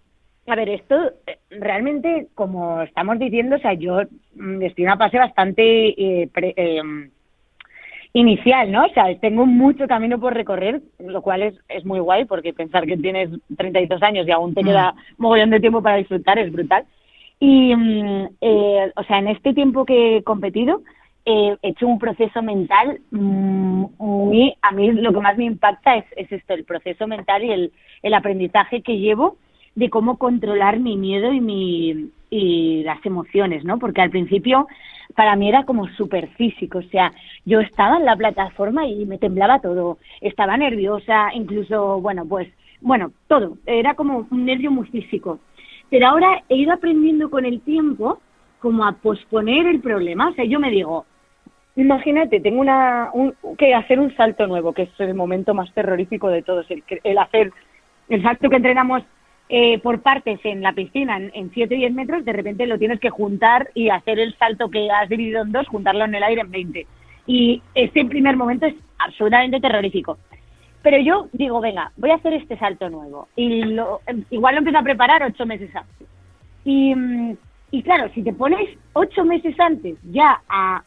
a 0.46 0.54
ver, 0.54 0.68
esto 0.68 1.12
eh, 1.26 1.38
realmente, 1.50 2.28
como 2.34 2.82
estamos 2.82 3.18
diciendo, 3.18 3.56
o 3.56 3.58
sea, 3.58 3.72
yo 3.74 4.02
mm, 4.34 4.62
estoy 4.62 4.84
en 4.84 4.90
una 4.90 4.98
fase 4.98 5.18
bastante 5.18 5.88
eh, 5.88 6.30
eh, 6.34 6.82
inicial, 8.14 8.70
¿no? 8.70 8.86
O 8.86 8.88
sea, 8.90 9.06
tengo 9.18 9.44
mucho 9.44 9.86
camino 9.88 10.18
por 10.20 10.34
recorrer, 10.34 10.80
lo 11.00 11.20
cual 11.20 11.42
es, 11.42 11.54
es 11.68 11.84
muy 11.84 11.98
guay, 11.98 12.24
porque 12.24 12.52
pensar 12.52 12.86
que 12.86 12.96
tienes 12.96 13.28
32 13.56 14.02
años 14.02 14.26
y 14.26 14.30
aún 14.30 14.54
te 14.54 14.62
Mm. 14.62 14.66
queda 14.66 14.94
mogollón 15.18 15.50
de 15.50 15.60
tiempo 15.60 15.82
para 15.82 15.96
disfrutar 15.96 16.38
es 16.38 16.50
brutal. 16.50 16.84
Y, 17.40 17.74
mm, 17.74 18.28
eh, 18.40 18.92
o 18.94 19.02
sea, 19.02 19.18
en 19.18 19.28
este 19.28 19.52
tiempo 19.52 19.84
que 19.84 20.18
he 20.18 20.22
competido, 20.22 20.82
eh, 21.26 21.56
he 21.62 21.68
hecho 21.70 21.88
un 21.88 21.98
proceso 21.98 22.40
mental 22.40 23.00
mm, 23.10 23.84
muy, 23.98 24.54
a 24.62 24.70
mí 24.70 24.92
lo 24.92 25.12
que 25.12 25.20
más 25.20 25.36
me 25.36 25.44
impacta 25.44 25.96
es, 25.96 26.04
es 26.16 26.30
esto, 26.30 26.54
el 26.54 26.64
proceso 26.64 27.08
mental 27.08 27.42
y 27.42 27.50
el, 27.50 27.72
el 28.02 28.14
aprendizaje 28.14 28.82
que 28.82 28.98
llevo 28.98 29.38
de 29.74 29.90
cómo 29.90 30.18
controlar 30.18 30.78
mi 30.78 30.96
miedo 30.96 31.32
y 31.32 31.40
mi 31.40 32.10
y 32.36 32.82
las 32.82 32.98
emociones, 33.06 33.64
¿no? 33.64 33.78
Porque 33.78 34.02
al 34.02 34.10
principio 34.10 34.66
para 35.14 35.36
mí 35.36 35.48
era 35.48 35.62
como 35.62 35.86
súper 35.90 36.26
físico, 36.30 36.78
o 36.78 36.90
sea, 36.90 37.12
yo 37.44 37.60
estaba 37.60 37.96
en 37.98 38.04
la 38.04 38.16
plataforma 38.16 38.88
y 38.88 39.06
me 39.06 39.18
temblaba 39.18 39.60
todo, 39.60 39.98
estaba 40.20 40.56
nerviosa, 40.56 41.32
incluso, 41.32 42.00
bueno, 42.00 42.26
pues, 42.26 42.48
bueno, 42.80 43.12
todo, 43.28 43.56
era 43.66 43.94
como 43.94 44.26
un 44.28 44.44
nervio 44.44 44.72
muy 44.72 44.88
físico. 44.88 45.38
Pero 45.90 46.08
ahora 46.08 46.42
he 46.48 46.56
ido 46.56 46.72
aprendiendo 46.72 47.30
con 47.30 47.44
el 47.44 47.60
tiempo 47.60 48.18
como 48.58 48.84
a 48.84 48.92
posponer 48.92 49.66
el 49.66 49.80
problema, 49.80 50.30
o 50.30 50.34
sea, 50.34 50.44
yo 50.44 50.58
me 50.58 50.70
digo, 50.70 51.06
Imagínate, 51.76 52.38
tengo 52.38 52.60
una, 52.60 53.10
un, 53.12 53.34
que 53.58 53.74
hacer 53.74 53.98
un 53.98 54.14
salto 54.14 54.46
nuevo, 54.46 54.72
que 54.72 54.82
es 54.82 55.00
el 55.00 55.12
momento 55.14 55.54
más 55.54 55.72
terrorífico 55.74 56.28
de 56.28 56.42
todos, 56.42 56.70
el, 56.70 56.84
el 57.02 57.18
hacer 57.18 57.52
el 58.08 58.22
salto 58.22 58.48
que 58.48 58.56
entrenamos 58.56 59.02
eh, 59.48 59.78
por 59.78 60.00
partes 60.00 60.40
en 60.44 60.62
la 60.62 60.72
piscina 60.72 61.16
en, 61.16 61.30
en 61.34 61.50
7 61.52 61.74
y 61.74 61.78
10 61.78 61.92
metros, 61.92 62.24
de 62.24 62.32
repente 62.32 62.66
lo 62.66 62.78
tienes 62.78 62.98
que 62.98 63.10
juntar 63.10 63.70
y 63.74 63.90
hacer 63.90 64.18
el 64.18 64.34
salto 64.38 64.70
que 64.70 64.90
has 64.90 65.08
dividido 65.08 65.42
en 65.42 65.52
dos, 65.52 65.68
juntarlo 65.68 66.04
en 66.04 66.14
el 66.14 66.22
aire 66.22 66.40
en 66.40 66.50
20. 66.50 66.86
Y 67.26 67.62
este 67.74 68.04
primer 68.04 68.36
momento 68.36 68.66
es 68.66 68.74
absolutamente 68.98 69.60
terrorífico. 69.60 70.18
Pero 70.82 70.98
yo 70.98 71.28
digo, 71.32 71.60
venga, 71.60 71.92
voy 71.96 72.10
a 72.10 72.16
hacer 72.16 72.34
este 72.34 72.58
salto 72.58 72.90
nuevo. 72.90 73.28
Y 73.36 73.64
lo, 73.64 74.00
igual 74.30 74.54
lo 74.54 74.58
empiezo 74.58 74.78
a 74.78 74.82
preparar 74.82 75.22
ocho 75.22 75.46
meses 75.46 75.74
antes. 75.74 76.08
Y, 76.64 76.94
mm, 76.94 77.36
y 77.70 77.82
claro, 77.82 78.10
si 78.14 78.22
te 78.22 78.32
pones 78.32 78.68
ocho 78.92 79.24
meses 79.24 79.58
antes 79.58 79.96
ya 80.10 80.40
a 80.48 80.82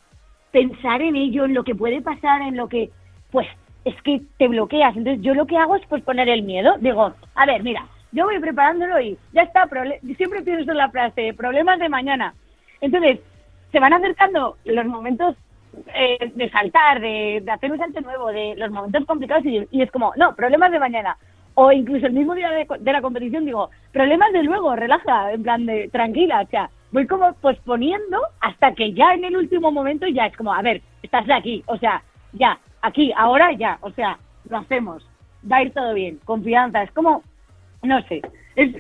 pensar 0.52 1.02
en 1.02 1.16
ello, 1.16 1.46
en 1.46 1.54
lo 1.54 1.64
que 1.64 1.76
puede 1.76 2.02
pasar, 2.02 2.42
en 2.42 2.58
lo 2.58 2.68
que, 2.70 2.90
pues 3.32 3.48
es 3.86 4.00
que 4.04 4.22
te 4.38 4.48
bloqueas. 4.48 4.96
Entonces 4.96 5.24
yo 5.24 5.34
lo 5.34 5.48
que 5.48 5.58
hago 5.58 5.76
es 5.76 5.86
pues 5.88 6.04
poner 6.04 6.30
el 6.30 6.44
miedo. 6.44 6.76
Digo, 6.80 7.14
a 7.36 7.46
ver, 7.46 7.64
mira, 7.64 7.88
yo 8.12 8.26
voy 8.26 8.40
preparándolo 8.40 9.00
y 9.00 9.18
ya 9.34 9.44
está, 9.44 9.68
siempre 10.16 10.42
pienso 10.42 10.72
en 10.72 10.78
la 10.78 10.90
frase, 10.90 11.34
problemas 11.34 11.80
de 11.80 11.90
mañana. 11.90 12.34
Entonces, 12.82 13.20
se 13.72 13.80
van 13.80 13.94
acercando 13.94 14.58
los 14.66 14.86
momentos 14.86 15.36
eh, 15.94 16.32
de 16.34 16.50
saltar, 16.50 17.02
de, 17.02 17.44
hacer 17.52 17.72
un 17.72 17.78
salto 17.78 18.02
nuevo, 18.02 18.28
de 18.28 18.56
los 18.56 18.72
momentos 18.72 19.06
complicados 19.06 19.46
y, 19.46 19.82
es 19.82 19.92
como, 19.92 20.14
no, 20.16 20.36
problemas 20.36 20.72
de 20.72 20.80
mañana. 20.80 21.18
O 21.54 21.72
incluso 21.72 22.06
el 22.06 22.14
mismo 22.14 22.36
día 22.36 22.52
de, 22.52 22.68
de 22.80 22.94
la 22.94 23.02
competición 23.02 23.46
digo, 23.46 23.70
problemas 23.92 24.32
de 24.32 24.44
luego, 24.44 24.76
relaja, 24.76 25.32
en 25.32 25.44
plan 25.44 25.66
de 25.66 25.90
tranquila, 25.90 26.42
o 26.42 26.48
sea, 26.48 26.70
voy 26.92 27.08
como 27.08 27.34
posponiendo 27.34 28.20
hasta 28.40 28.74
que 28.74 28.94
ya 28.94 29.14
en 29.14 29.26
el 29.26 29.36
último 29.36 29.72
momento 29.72 30.08
ya 30.08 30.28
es 30.28 30.38
como, 30.38 30.54
a 30.54 30.62
ver, 30.62 30.82
estás 31.02 31.26
aquí, 31.30 31.64
o 31.66 31.78
sea, 31.78 32.04
ya, 32.34 32.60
aquí, 32.82 33.12
ahora 33.16 33.52
ya, 33.54 33.78
o 33.82 33.92
sea, 33.92 34.18
lo 34.50 34.58
hacemos, 34.58 35.08
va 35.50 35.58
a 35.58 35.64
ir 35.64 35.74
todo 35.74 35.94
bien, 35.94 36.20
confianza, 36.26 36.84
es 36.84 36.92
como, 36.92 37.24
no 37.84 38.02
sé, 38.08 38.22
es, 38.56 38.76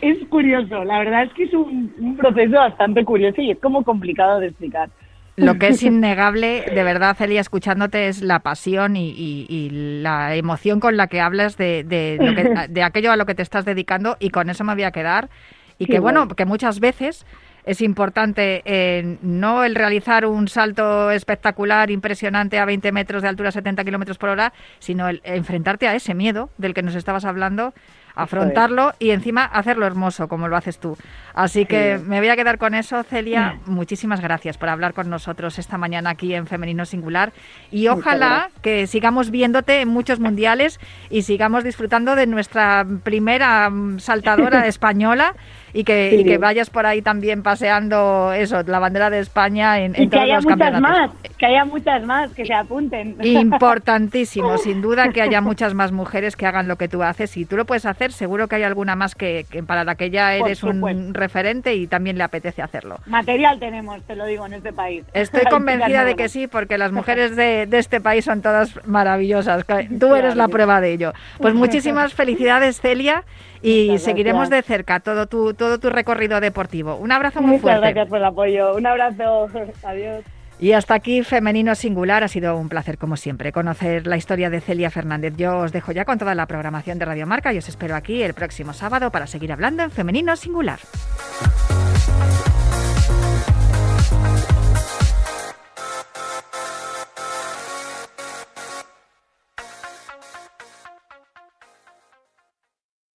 es 0.00 0.18
curioso, 0.28 0.84
la 0.84 0.98
verdad 0.98 1.24
es 1.24 1.32
que 1.34 1.44
es 1.44 1.54
un, 1.54 1.94
un 1.98 2.16
proceso 2.16 2.52
bastante 2.56 3.04
curioso 3.04 3.40
y 3.40 3.50
es 3.52 3.58
como 3.58 3.84
complicado 3.84 4.40
de 4.40 4.48
explicar. 4.48 4.90
Lo 5.36 5.54
que 5.58 5.68
es 5.68 5.82
innegable, 5.82 6.64
de 6.74 6.82
verdad, 6.82 7.16
Celia, 7.16 7.40
escuchándote, 7.40 8.08
es 8.08 8.20
la 8.20 8.40
pasión 8.40 8.96
y, 8.96 9.10
y- 9.10 9.46
y 9.48 9.70
la 10.02 10.34
emoción 10.34 10.78
con 10.80 10.96
la 10.96 11.06
que 11.06 11.20
hablas 11.20 11.56
de, 11.56 11.84
de, 11.84 12.18
lo 12.20 12.34
que- 12.34 12.68
de 12.68 12.82
aquello 12.82 13.12
a 13.12 13.16
lo 13.16 13.26
que 13.26 13.34
te 13.34 13.42
estás 13.42 13.64
dedicando 13.64 14.16
y 14.20 14.30
con 14.30 14.50
eso 14.50 14.64
me 14.64 14.74
voy 14.74 14.82
a 14.84 14.90
quedar. 14.92 15.30
Y 15.78 15.86
que, 15.86 15.98
bueno, 16.00 16.28
que 16.28 16.44
muchas 16.44 16.78
veces 16.80 17.24
es 17.64 17.80
importante 17.80 18.62
eh, 18.66 19.16
no 19.22 19.64
el 19.64 19.74
realizar 19.74 20.26
un 20.26 20.48
salto 20.48 21.10
espectacular, 21.10 21.90
impresionante 21.90 22.58
a 22.58 22.64
20 22.66 22.92
metros 22.92 23.22
de 23.22 23.28
altura, 23.28 23.50
70 23.52 23.82
kilómetros 23.84 24.18
por 24.18 24.28
hora, 24.28 24.52
sino 24.80 25.08
el 25.08 25.20
enfrentarte 25.24 25.88
a 25.88 25.94
ese 25.94 26.14
miedo 26.14 26.50
del 26.58 26.74
que 26.74 26.82
nos 26.82 26.94
estabas 26.94 27.24
hablando, 27.24 27.72
afrontarlo 28.14 28.92
y 28.98 29.10
encima 29.10 29.44
hacerlo 29.44 29.86
hermoso, 29.86 30.28
como 30.28 30.48
lo 30.48 30.56
haces 30.56 30.78
tú. 30.78 30.96
Así 31.34 31.64
que 31.66 31.98
Sí. 31.98 32.04
me 32.08 32.18
voy 32.20 32.28
a 32.28 32.36
quedar 32.36 32.58
con 32.58 32.74
eso, 32.74 33.02
Celia. 33.04 33.58
Muchísimas 33.66 34.20
gracias 34.20 34.58
por 34.58 34.68
hablar 34.68 34.94
con 34.94 35.08
nosotros 35.10 35.58
esta 35.58 35.78
mañana 35.78 36.10
aquí 36.10 36.34
en 36.34 36.46
Femenino 36.46 36.84
Singular. 36.84 37.32
Y 37.70 37.88
ojalá 37.88 38.50
que 38.62 38.86
sigamos 38.86 39.30
viéndote 39.30 39.80
en 39.80 39.88
muchos 39.88 40.20
mundiales 40.20 40.78
y 41.10 41.22
sigamos 41.22 41.64
disfrutando 41.64 42.16
de 42.16 42.26
nuestra 42.26 42.86
primera 43.02 43.68
mm, 43.70 43.98
saltadora 44.00 44.66
española 44.66 45.34
y 45.72 45.84
que, 45.84 46.10
Sí. 46.10 46.16
y 46.20 46.24
que 46.24 46.38
vayas 46.38 46.70
por 46.70 46.86
ahí 46.86 47.02
también 47.02 47.42
paseando 47.42 48.32
eso, 48.32 48.62
la 48.66 48.78
bandera 48.78 49.10
de 49.10 49.20
España 49.20 49.78
en, 49.80 49.94
en 49.96 50.02
Y 50.02 50.06
que 50.06 50.10
todos 50.10 50.24
haya 50.24 50.34
los 50.36 50.44
muchas 50.44 50.58
campeonatos. 50.58 51.14
más, 51.14 51.32
que 51.38 51.46
haya 51.46 51.64
muchas 51.64 52.04
más, 52.04 52.32
que 52.34 52.44
se 52.46 52.54
apunten. 52.54 53.16
Importantísimo, 53.22 54.58
sin 54.58 54.82
duda 54.82 55.08
que 55.08 55.22
haya 55.22 55.40
muchas 55.42 55.74
más 55.74 55.92
mujeres 55.92 56.36
que 56.36 56.46
hagan 56.46 56.68
lo 56.68 56.76
que 56.76 56.88
tú 56.88 57.02
haces. 57.02 57.30
Si 57.30 57.44
tú 57.44 57.56
lo 57.56 57.64
puedes 57.64 57.86
hacer, 57.86 58.12
seguro 58.12 58.48
que 58.48 58.56
hay 58.56 58.62
alguna 58.64 58.96
más 58.96 59.14
que, 59.14 59.46
que 59.50 59.62
para 59.62 59.84
la 59.84 59.94
que 59.94 60.10
ya 60.10 60.34
eres 60.34 60.62
un 60.62 61.14
referente 61.14 61.74
y 61.74 61.86
también 61.86 62.18
le 62.18 62.24
apetece 62.24 62.62
hacerlo. 62.62 62.96
Material 63.06 63.58
tenemos, 63.58 64.02
te 64.02 64.14
lo 64.16 64.26
digo, 64.26 64.46
en 64.46 64.54
este 64.54 64.72
país. 64.72 65.04
Estoy 65.14 65.44
convencida 65.46 66.04
de 66.04 66.14
que 66.16 66.28
sí, 66.28 66.46
porque 66.46 66.78
las 66.78 66.92
mujeres 67.02 67.36
de, 67.36 67.66
de 67.66 67.78
este 67.78 68.00
país 68.00 68.24
son 68.24 68.42
todas 68.42 68.78
maravillosas. 68.86 69.64
Tú 69.98 70.14
eres 70.14 70.36
la 70.36 70.48
prueba 70.48 70.80
de 70.80 70.92
ello. 70.92 71.12
Pues 71.38 71.54
muchísimas 71.54 72.14
felicidades, 72.14 72.80
Celia, 72.80 73.24
y 73.62 73.88
Muchas 73.88 74.02
seguiremos 74.02 74.48
gracias. 74.48 74.68
de 74.68 74.74
cerca 74.74 75.00
todo 75.00 75.26
tu, 75.26 75.54
todo 75.54 75.78
tu 75.78 75.88
recorrido 75.90 76.40
deportivo. 76.40 76.96
Un 76.96 77.12
abrazo 77.12 77.40
muy 77.40 77.52
Muchas 77.52 77.62
fuerte. 77.62 77.80
gracias 77.80 78.08
por 78.08 78.18
el 78.18 78.24
apoyo. 78.24 78.74
Un 78.74 78.86
abrazo. 78.86 79.48
Adiós. 79.84 80.24
Y 80.58 80.72
hasta 80.72 80.94
aquí 80.94 81.22
Femenino 81.24 81.74
Singular. 81.74 82.22
Ha 82.22 82.28
sido 82.28 82.56
un 82.56 82.68
placer, 82.68 82.96
como 82.96 83.16
siempre, 83.16 83.50
conocer 83.50 84.06
la 84.06 84.16
historia 84.16 84.48
de 84.48 84.60
Celia 84.60 84.90
Fernández. 84.90 85.34
Yo 85.36 85.58
os 85.58 85.72
dejo 85.72 85.90
ya 85.92 86.04
con 86.04 86.18
toda 86.18 86.34
la 86.36 86.46
programación 86.46 86.98
de 86.98 87.04
Radio 87.04 87.26
Marca 87.26 87.52
y 87.52 87.58
os 87.58 87.68
espero 87.68 87.96
aquí 87.96 88.22
el 88.22 88.34
próximo 88.34 88.72
sábado 88.72 89.10
para 89.10 89.26
seguir 89.26 89.50
hablando 89.52 89.82
en 89.82 89.90
Femenino 89.90 90.36
Singular. 90.36 90.78